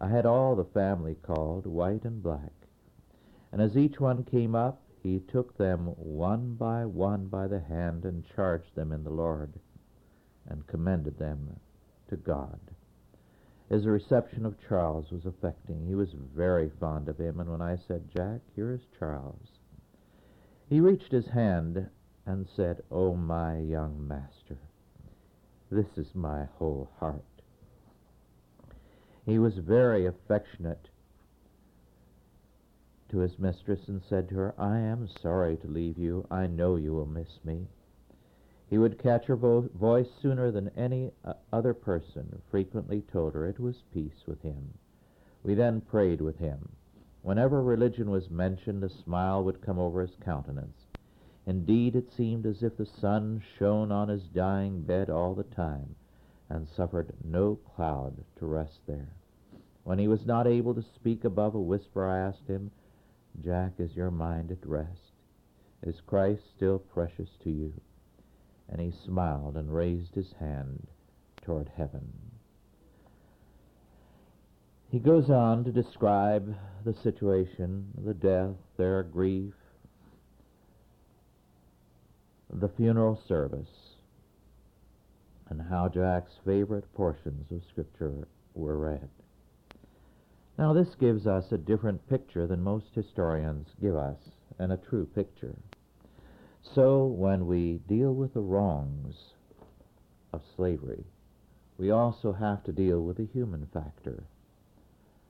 [0.01, 2.53] I had all the family called, white and black,
[3.53, 8.05] and as each one came up, he took them one by one by the hand
[8.05, 9.53] and charged them in the Lord
[10.49, 11.61] and commended them
[12.09, 12.59] to God.
[13.69, 15.87] His reception of Charles was affecting.
[15.87, 19.59] He was very fond of him, and when I said, Jack, here is Charles,
[20.69, 21.89] he reached his hand
[22.25, 24.59] and said, Oh, my young master,
[25.71, 27.25] this is my whole heart.
[29.25, 30.89] He was very affectionate
[33.09, 36.27] to his mistress and said to her, I am sorry to leave you.
[36.31, 37.67] I know you will miss me.
[38.69, 43.47] He would catch her vo- voice sooner than any uh, other person, frequently told her
[43.47, 44.75] it was peace with him.
[45.45, 46.71] We then prayed with him.
[47.23, 50.86] Whenever religion was mentioned, a smile would come over his countenance.
[51.47, 55.95] Indeed, it seemed as if the sun shone on his dying bed all the time,
[56.51, 59.09] and suffered no cloud to rest there.
[59.85, 62.71] When he was not able to speak above a whisper, I asked him,
[63.41, 65.13] Jack, is your mind at rest?
[65.83, 67.73] Is Christ still precious to you?
[68.69, 70.87] and he smiled and raised his hand
[71.43, 72.13] toward heaven.
[74.89, 79.55] He goes on to describe the situation, the death, their grief,
[82.53, 83.97] the funeral service,
[85.49, 89.09] and how Jack's favorite portions of Scripture were read.
[90.59, 94.17] Now, this gives us a different picture than most historians give us,
[94.59, 95.57] and a true picture.
[96.75, 99.15] So when we deal with the wrongs
[100.33, 101.05] of slavery,
[101.79, 104.25] we also have to deal with the human factor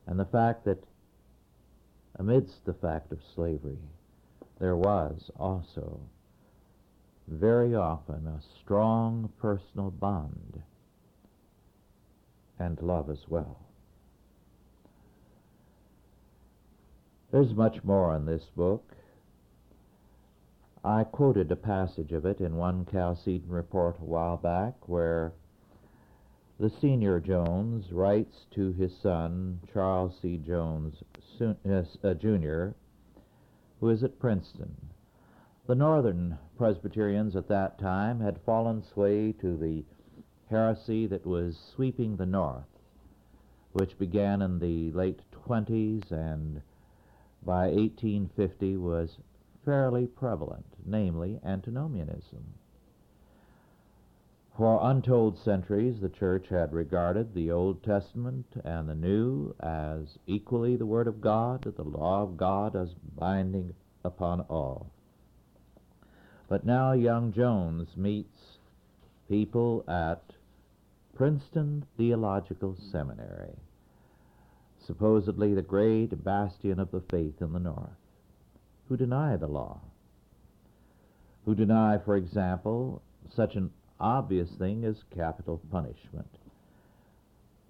[0.07, 0.83] and the fact that
[2.15, 3.77] amidst the fact of slavery,
[4.59, 5.99] there was also
[7.27, 10.61] very often a strong personal bond
[12.59, 13.59] and love as well.
[17.31, 18.93] There's much more in this book.
[20.83, 25.33] I quoted a passage of it in one Chalcedon report a while back where
[26.59, 30.37] the senior Jones writes to his son, Charles C.
[30.37, 31.03] Jones
[31.41, 32.69] uh, Jr.,
[33.79, 34.75] who is at Princeton.
[35.67, 39.83] The Northern Presbyterians at that time had fallen sway to the
[40.49, 42.79] heresy that was sweeping the North,
[43.73, 46.61] which began in the late 20s and
[47.43, 49.17] by 1850 was
[49.65, 52.53] fairly prevalent, namely antinomianism.
[54.55, 60.77] For untold centuries, the Church had regarded the Old Testament and the New as equally
[60.77, 63.73] the Word of God, the law of God as binding
[64.05, 64.91] upon all.
[66.47, 68.57] But now young Jones meets
[69.27, 70.23] people at
[71.13, 73.55] Princeton Theological Seminary,
[74.79, 77.89] supposedly the great bastion of the faith in the North,
[78.87, 79.81] who deny the law,
[81.43, 86.37] who deny, for example, such an obvious thing as capital punishment.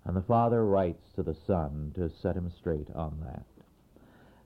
[0.06, 3.46] And the father writes to the son to set him straight on that.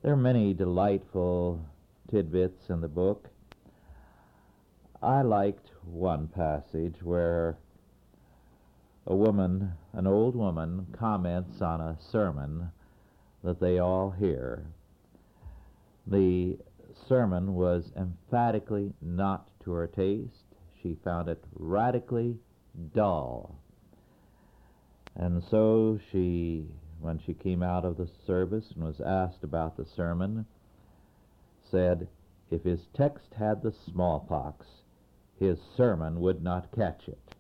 [0.02, 1.60] There are many delightful
[2.10, 3.31] tidbits in the book.
[5.02, 7.58] I liked one passage where
[9.08, 12.72] a woman, an old woman, comments on a sermon
[13.44, 14.66] that they all hear.
[16.06, 16.58] The
[17.08, 22.38] sermon was emphatically not to her taste she found it radically
[22.94, 23.56] dull.
[25.16, 26.66] And so she,
[27.00, 30.46] when she came out of the service and was asked about the sermon,
[31.70, 32.08] said,
[32.50, 34.66] if his text had the smallpox,
[35.42, 37.36] his sermon would not catch it.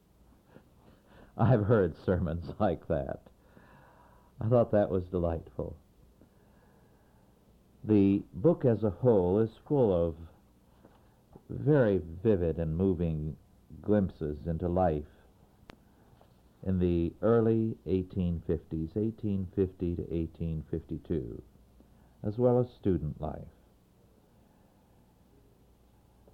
[1.37, 3.19] I've heard sermons like that.
[4.41, 5.75] I thought that was delightful.
[7.83, 10.15] The book as a whole is full of
[11.47, 13.35] very vivid and moving
[13.83, 15.03] glimpses into life
[16.63, 21.41] in the early 1850s, 1850 to 1852,
[22.23, 23.41] as well as student life.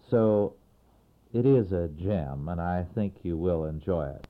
[0.10, 0.54] So
[1.34, 4.28] it is a gem, and I think you will enjoy it.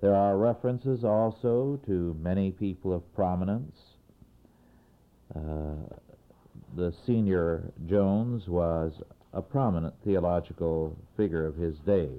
[0.00, 3.76] There are references also to many people of prominence.
[5.34, 5.74] Uh,
[6.76, 9.00] the senior Jones was
[9.32, 12.10] a prominent theological figure of his day.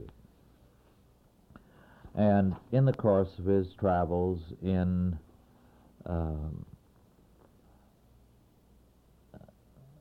[2.15, 5.19] And in the course of his travels in
[6.05, 6.65] um,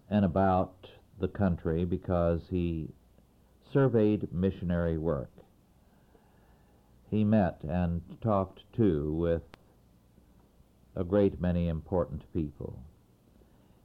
[0.08, 0.86] and about
[1.20, 2.88] the country, because he
[3.76, 5.30] surveyed missionary work,
[7.10, 9.42] he met and talked too with
[10.94, 12.78] a great many important people.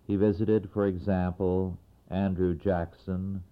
[0.08, 1.78] He visited, for example,
[2.10, 3.44] Andrew Jackson,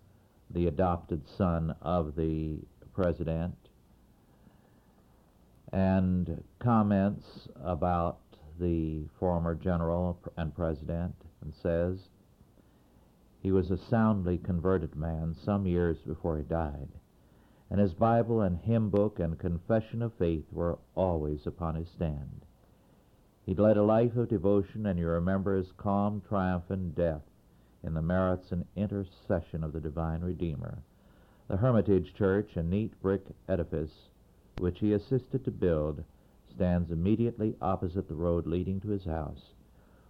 [0.50, 2.60] the adopted son of the
[2.94, 3.58] president,
[5.74, 8.20] and comments about
[8.62, 12.08] the former general and president, and says,
[13.42, 16.90] he was a soundly converted man some years before he died,
[17.70, 22.46] and his Bible and hymn book and confession of faith were always upon his stand.
[23.46, 27.24] He led a life of devotion, and you remember his calm triumph in death
[27.82, 30.80] in the merits and intercession of the divine Redeemer.
[31.48, 34.10] The Hermitage Church, a neat brick edifice
[34.60, 36.04] which he assisted to build,
[36.50, 39.54] stands immediately opposite the road leading to his house,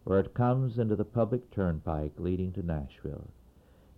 [0.10, 3.28] where it comes into the public turnpike leading to Nashville.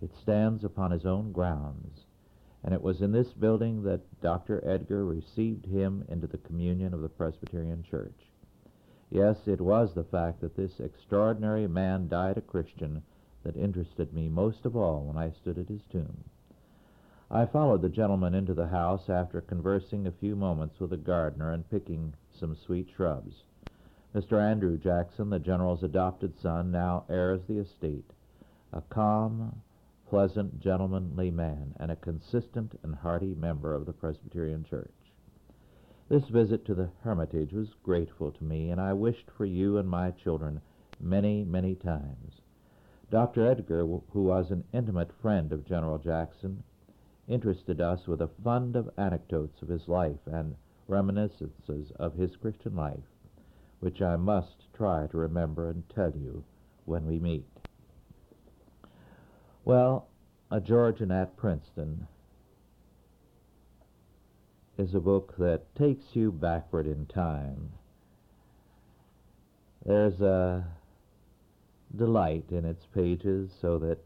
[0.02, 2.04] It stands upon his own grounds,
[2.62, 4.62] and it was in this building that Dr.
[4.62, 8.28] Edgar received him into the communion of the Presbyterian Church.
[9.08, 13.02] Yes, it was the fact that this extraordinary man died a Christian
[13.42, 16.24] that interested me most of all when I stood at his tomb.
[17.30, 21.52] I followed the gentleman into the house after conversing a few moments with the gardener
[21.52, 23.44] and picking some sweet shrubs.
[24.14, 24.38] Mr.
[24.38, 28.12] Andrew Jackson, the general's adopted son, now heirs the estate,
[28.72, 29.62] a calm,
[30.06, 34.92] pleasant, gentlemanly man, and a consistent and hearty member of the Presbyterian Church.
[36.10, 39.88] This visit to the Hermitage was grateful to me, and I wished for you and
[39.88, 40.60] my children
[41.00, 42.42] many, many times.
[43.10, 43.46] Dr.
[43.46, 46.62] Edgar, who was an intimate friend of General Jackson,
[47.28, 50.54] interested us with a fund of anecdotes of his life and
[50.86, 53.08] reminiscences of his Christian life,
[53.82, 56.44] which I must try to remember and tell you
[56.84, 57.44] when we meet.
[59.64, 60.06] Well,
[60.52, 62.06] A Georgian at Princeton
[64.78, 67.72] is a book that takes you backward in time.
[69.84, 70.64] There's a
[71.96, 73.98] delight in its pages so that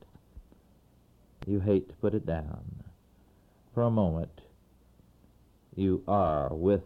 [1.46, 2.82] you hate to put it down.
[3.74, 4.40] For a moment,
[5.74, 6.80] you are with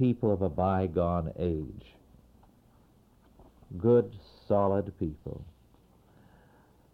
[0.00, 1.92] people of a bygone age.
[3.76, 4.16] Good,
[4.48, 5.44] solid people.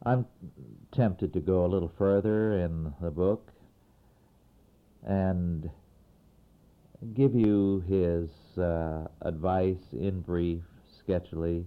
[0.04, 0.26] I'm
[0.90, 3.52] tempted to go a little further in the book
[5.06, 5.70] and
[7.14, 10.62] give you his uh, advice in brief,
[11.00, 11.64] sketchily,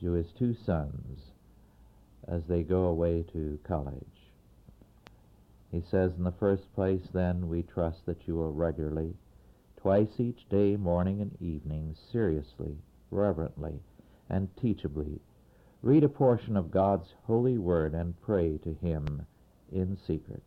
[0.00, 1.20] to his two sons
[2.26, 4.32] as they go away to college.
[5.70, 9.12] He says, in the first place, then, we trust that you will regularly,
[9.84, 12.74] twice each day, morning and evening, seriously,
[13.10, 13.78] reverently,
[14.30, 15.20] and teachably,
[15.82, 19.26] read a portion of God's holy word and pray to Him
[19.70, 20.42] in secret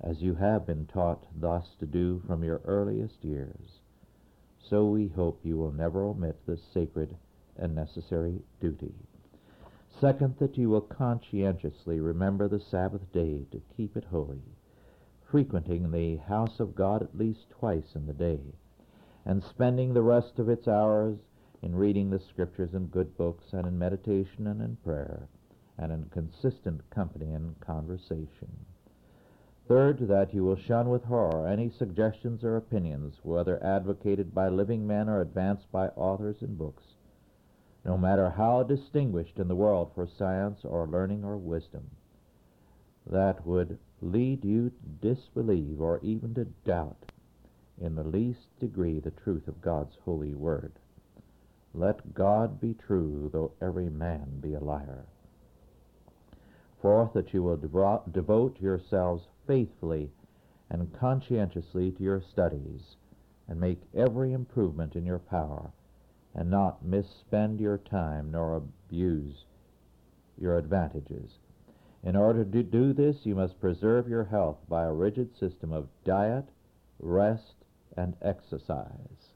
[0.00, 3.78] as you have been taught thus to do from your earliest years.
[4.68, 7.16] So we hope you will never omit this sacred
[7.56, 8.96] and necessary duty.
[10.00, 14.42] Second, that you will conscientiously remember the Sabbath day to keep it holy,
[15.26, 18.40] frequenting the house of God at least twice in the day,
[19.24, 21.18] and spending the rest of its hours
[21.62, 25.28] in reading the Scriptures and good books, and in meditation and in prayer,
[25.78, 28.64] and in consistent company and conversation.
[29.66, 34.86] Third, that you will shun with horror any suggestions or opinions, whether advocated by living
[34.86, 36.84] men or advanced by authors in books,
[37.84, 41.90] no matter how distinguished in the world for science or learning or wisdom,
[43.08, 47.12] that would lead you to disbelieve or even to doubt
[47.80, 50.72] in the least degree the truth of God's holy word.
[51.74, 55.04] Let God be true, though every man be a liar.
[56.80, 60.10] Fourth, that you will devote yourselves faithfully
[60.70, 62.96] and conscientiously to your studies,
[63.48, 65.70] and make every improvement in your power,
[66.34, 69.44] and not misspend your time nor abuse
[70.38, 71.38] your advantages.
[72.06, 75.88] In order to do this, you must preserve your health by a rigid system of
[76.04, 76.44] diet,
[77.00, 77.56] rest,
[77.96, 79.34] and exercise.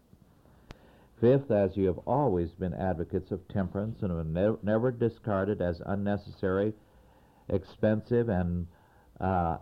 [1.20, 5.82] Fifth, as you have always been advocates of temperance and have ne- never discarded as
[5.84, 6.72] unnecessary,
[7.48, 8.68] expensive, and
[9.20, 9.58] uh,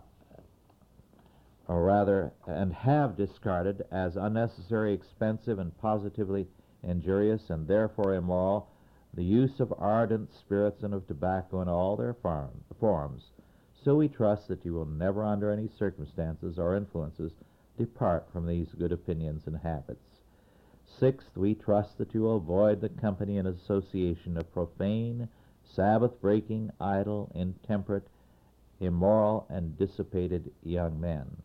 [1.67, 6.47] or rather, and have discarded as unnecessary, expensive, and positively
[6.83, 8.69] injurious, and therefore immoral,
[9.13, 13.23] the use of ardent spirits and of tobacco in all their forms.
[13.83, 17.33] So we trust that you will never, under any circumstances or influences,
[17.77, 20.21] depart from these good opinions and habits.
[20.85, 25.29] Sixth, we trust that you will avoid the company and association of profane,
[25.63, 28.07] Sabbath breaking, idle, intemperate,
[28.79, 31.37] immoral, and dissipated young men.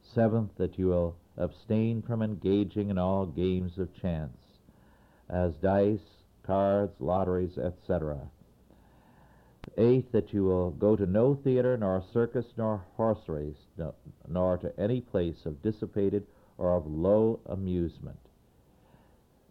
[0.00, 4.36] Seventh, that you will abstain from engaging in all games of chance,
[5.28, 8.18] as dice, cards, lotteries, etc.
[9.76, 13.94] Eighth, that you will go to no theater, nor circus, nor horse race, no,
[14.28, 16.26] nor to any place of dissipated
[16.58, 18.18] or of low amusement.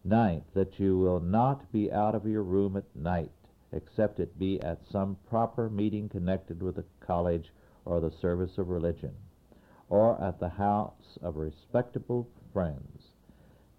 [0.03, 3.31] Ninth, that you will not be out of your room at night,
[3.71, 7.51] except it be at some proper meeting connected with the college
[7.85, 9.13] or the service of religion
[9.91, 13.09] or at the house of respectable friends.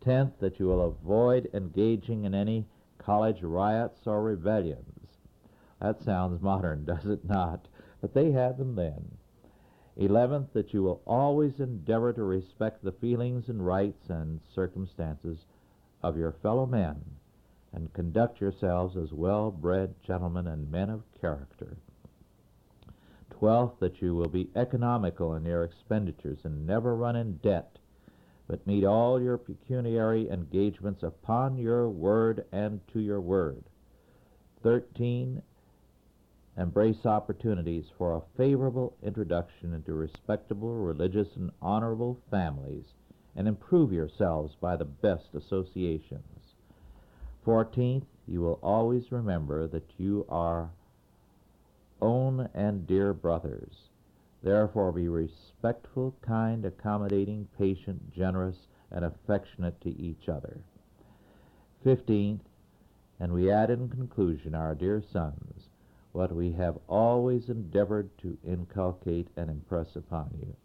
[0.04, 2.66] Tenth, that you will avoid engaging in any
[3.04, 5.18] college riots or rebellions.
[5.80, 7.68] That sounds modern, does it not?
[8.00, 9.18] But they had them then.
[9.96, 15.44] Eleventh, that you will always endeavor to respect the feelings and rights and circumstances
[16.02, 17.02] of your fellow men
[17.72, 21.76] and conduct yourselves as well-bred gentlemen and men of character.
[23.30, 27.78] Twelfth, that you will be economical in your expenditures and never run in debt,
[28.48, 33.64] but meet all your pecuniary engagements upon your word and to your word.
[34.62, 35.42] Thirteen,
[36.56, 42.84] embrace opportunities for a favorable introduction into respectable, religious, and honorable families,
[43.34, 46.54] and improve yourselves by the best associations.
[47.44, 50.70] Fourteenth, you will always remember that you are
[52.00, 53.88] own and dear brothers.
[54.42, 60.58] Therefore be respectful, kind, accommodating, patient, generous, and affectionate to each other.
[61.84, 62.42] Fifteenth,
[63.20, 65.68] and we add in conclusion, our dear sons,
[66.10, 70.56] what we have always endeavored to inculcate and impress upon you,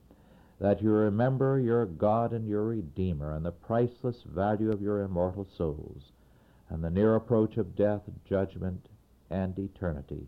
[0.60, 5.46] that you remember your God and your Redeemer, and the priceless value of your immortal
[5.46, 6.12] souls,
[6.70, 8.90] and the near approach of death, judgment,
[9.30, 10.28] and eternity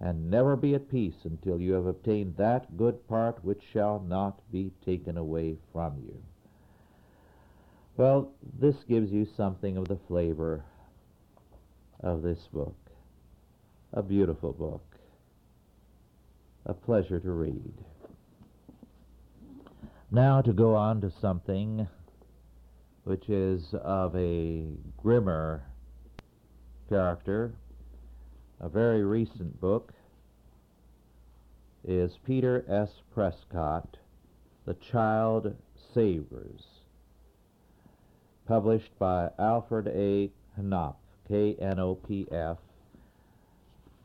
[0.00, 4.40] and never be at peace until you have obtained that good part which shall not
[4.52, 6.22] be taken away from you.
[7.96, 10.64] Well, this gives you something of the flavor
[12.00, 12.76] of this book.
[13.92, 14.82] A beautiful book.
[16.66, 17.72] A pleasure to read.
[20.10, 21.88] Now to go on to something
[23.04, 24.66] which is of a
[24.96, 25.62] grimmer
[26.88, 27.54] character.
[28.58, 29.92] A very recent book
[31.84, 33.02] is Peter S.
[33.12, 33.98] Prescott,
[34.64, 35.54] The Child
[35.92, 36.64] Savers,
[38.46, 40.30] published by Alfred A.
[40.56, 40.96] Knopf,
[41.28, 42.58] K-N-O-P-F,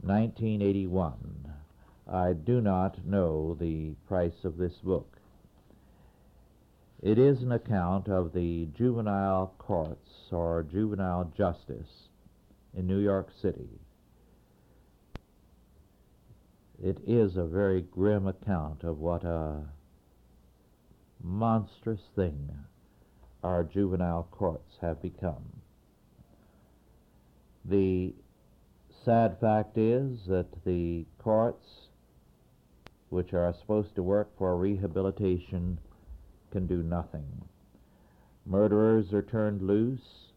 [0.02, 1.54] 1981.
[2.10, 5.18] I do not know the price of this book.
[7.02, 12.10] It is an account of the juvenile courts or juvenile justice
[12.74, 13.80] in New York City.
[16.84, 19.66] It is a very grim account of what a
[21.22, 22.50] monstrous thing
[23.44, 25.62] our juvenile courts have become.
[27.66, 28.16] The
[29.06, 31.90] sad fact is that the courts,
[33.10, 35.78] which are supposed to work for rehabilitation,
[36.50, 37.44] can do nothing.
[38.44, 40.31] Murderers are turned loose.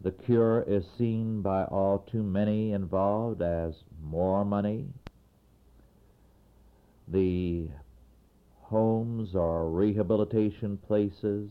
[0.00, 4.86] The cure is seen by all too many involved as more money.
[7.08, 7.68] The
[8.62, 11.50] homes or rehabilitation places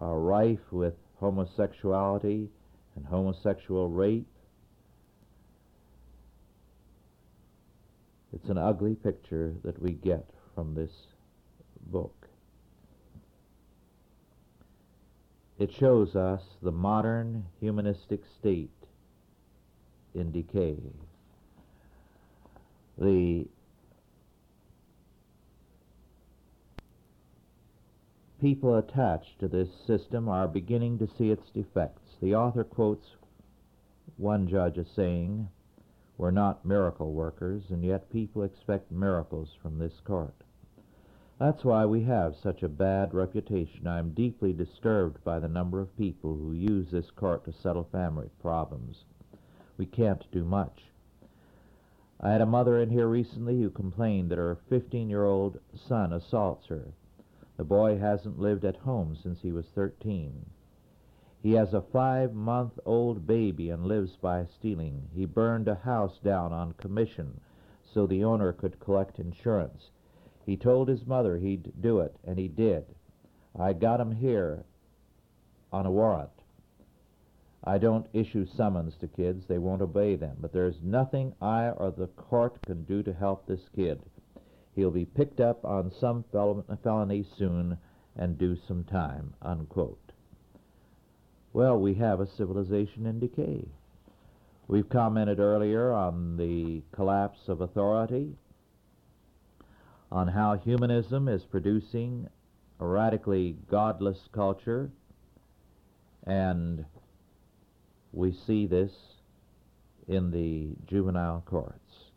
[0.00, 2.48] are rife with homosexuality
[2.94, 4.28] and homosexual rape.
[8.32, 10.92] It's an ugly picture that we get from this
[11.90, 12.17] book.
[15.58, 18.70] It shows us the modern humanistic state
[20.14, 20.78] in decay.
[22.96, 23.48] The
[28.40, 32.16] people attached to this system are beginning to see its defects.
[32.20, 33.16] The author quotes
[34.16, 35.48] one judge as saying,
[36.16, 40.34] We're not miracle workers, and yet people expect miracles from this court.
[41.38, 43.86] That's why we have such a bad reputation.
[43.86, 47.84] I am deeply disturbed by the number of people who use this court to settle
[47.84, 49.04] family problems.
[49.76, 50.86] We can't do much.
[52.20, 56.12] I had a mother in here recently who complained that her 15 year old son
[56.12, 56.88] assaults her.
[57.56, 60.44] The boy hasn't lived at home since he was 13.
[61.40, 65.08] He has a five month old baby and lives by stealing.
[65.14, 67.40] He burned a house down on commission
[67.84, 69.90] so the owner could collect insurance.
[70.48, 72.86] He told his mother he'd do it, and he did.
[73.54, 74.64] I got him here
[75.70, 76.30] on a warrant.
[77.62, 81.90] I don't issue summons to kids, they won't obey them, but there's nothing I or
[81.90, 84.00] the court can do to help this kid.
[84.74, 87.76] He'll be picked up on some fel- felony soon
[88.16, 89.34] and do some time.
[89.42, 90.12] Unquote.
[91.52, 93.68] Well, we have a civilization in decay.
[94.66, 98.34] We've commented earlier on the collapse of authority,
[100.10, 102.28] on how humanism is producing
[102.80, 104.90] a radically godless culture,
[106.26, 106.84] and
[108.12, 108.92] we see this
[110.06, 112.08] in the juvenile courts.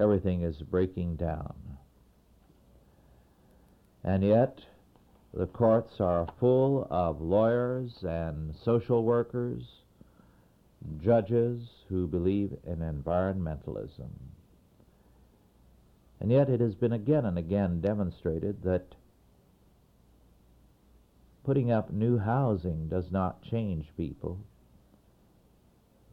[0.00, 1.54] everything is breaking down.
[4.02, 4.58] And yet,
[5.32, 9.62] the courts are full of lawyers and social workers,
[11.02, 14.10] judges who believe in environmentalism.
[16.20, 18.94] And yet, it has been again and again demonstrated that
[21.44, 24.40] putting up new housing does not change people.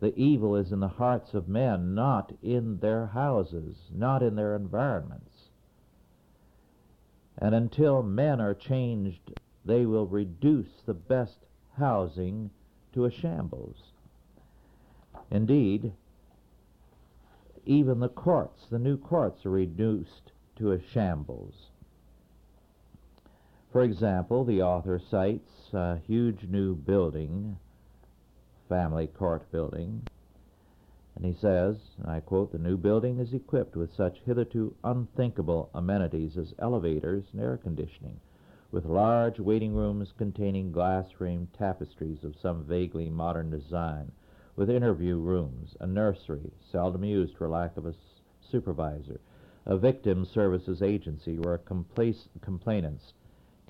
[0.02, 4.56] The evil is in the hearts of men, not in their houses, not in their
[4.56, 5.50] environments.
[7.38, 9.32] And until men are changed,
[9.64, 11.38] they will reduce the best
[11.78, 12.50] housing
[12.94, 13.91] to a shambles.
[15.32, 15.94] Indeed,
[17.66, 21.70] even the courts, the new courts, are reduced to a shambles.
[23.72, 27.58] For example, the author cites a huge new building
[28.68, 30.02] family court building.
[31.16, 35.70] And he says, and I quote, the new building is equipped with such hitherto unthinkable
[35.74, 38.20] amenities as elevators and air conditioning,
[38.72, 44.14] with large waiting rooms containing glass-framed tapestries of some vaguely modern design,
[44.56, 47.96] with interview rooms, a nursery, seldom used for lack of a
[48.42, 49.20] supervisor,
[49.66, 53.14] a victim services agency where complainants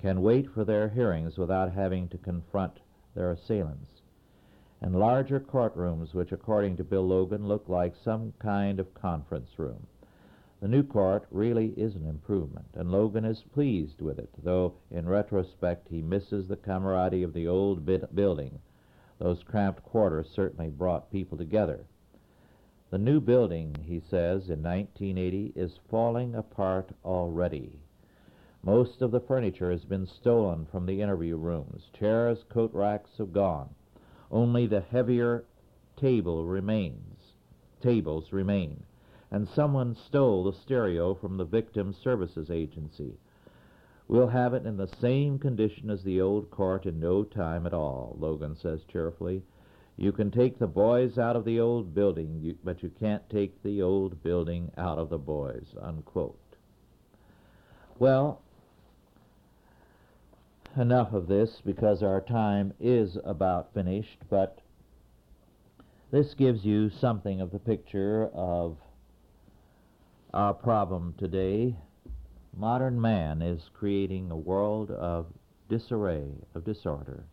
[0.00, 2.80] can wait for their hearings without having to confront
[3.14, 4.02] their assailants
[4.82, 9.86] and larger courtrooms, which, according to Bill Logan, look like some kind of conference room.
[10.60, 15.08] The new court really is an improvement, and Logan is pleased with it, though in
[15.08, 18.58] retrospect he misses the camaraderie of the old building.
[19.22, 21.84] Those cramped quarters certainly brought people together.
[22.90, 27.78] The new building, he says, in 1980 is falling apart already.
[28.64, 31.88] Most of the furniture has been stolen from the interview rooms.
[31.92, 33.76] Chairs, coat racks have gone.
[34.28, 35.44] Only the heavier
[35.94, 37.34] table remains.
[37.80, 38.82] Tables remain.
[39.30, 43.20] And someone stole the stereo from the victim services agency.
[44.12, 47.72] We'll have it in the same condition as the old court in no time at
[47.72, 49.42] all, Logan says cheerfully.
[49.96, 53.62] You can take the boys out of the old building, you, but you can't take
[53.62, 56.38] the old building out of the boys, unquote.
[57.98, 58.42] Well,
[60.76, 64.58] enough of this because our time is about finished, but
[66.10, 68.76] this gives you something of the picture of
[70.34, 71.76] our problem today.
[72.56, 75.26] Modern man is creating a world of
[75.68, 77.24] disarray, of disorder.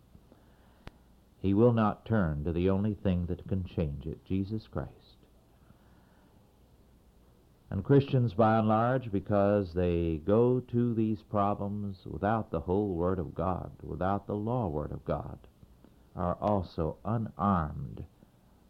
[1.41, 5.17] He will not turn to the only thing that can change it, Jesus Christ.
[7.70, 13.20] And Christians, by and large, because they go to these problems without the whole Word
[13.20, 15.38] of God, without the law Word of God,
[16.15, 18.03] are also unarmed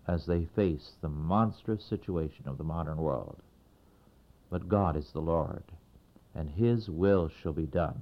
[0.08, 3.38] as they face the monstrous situation of the modern world.
[4.50, 5.64] But God is the Lord,
[6.40, 8.00] and His will shall be done.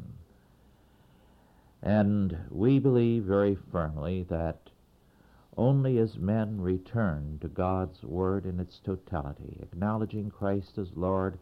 [1.82, 4.70] And we believe very firmly that
[5.58, 11.40] only as men return to God's Word in its totality, acknowledging Christ as Lord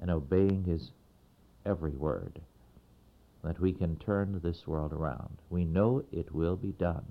[0.00, 0.92] and obeying His
[1.64, 2.40] every word,
[3.42, 5.38] that we can turn this world around.
[5.50, 7.06] We know it will be done,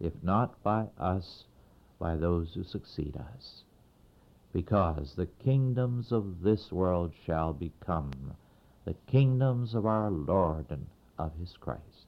[0.00, 1.44] if not by us,
[1.98, 3.64] by those who succeed us.
[4.54, 8.36] Because the kingdoms of this world shall become
[8.84, 10.86] the kingdoms of our Lord and
[11.18, 12.06] of His Christ.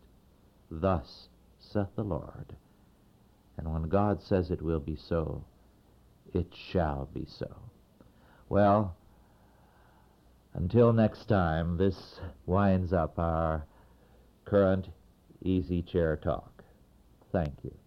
[0.70, 2.56] Thus saith the Lord.
[3.56, 5.44] And when God says it will be so,
[6.32, 7.54] it shall be so.
[8.48, 8.96] Well,
[10.54, 13.66] until next time, this winds up our
[14.44, 14.88] current
[15.42, 16.64] easy chair talk.
[17.32, 17.81] Thank you.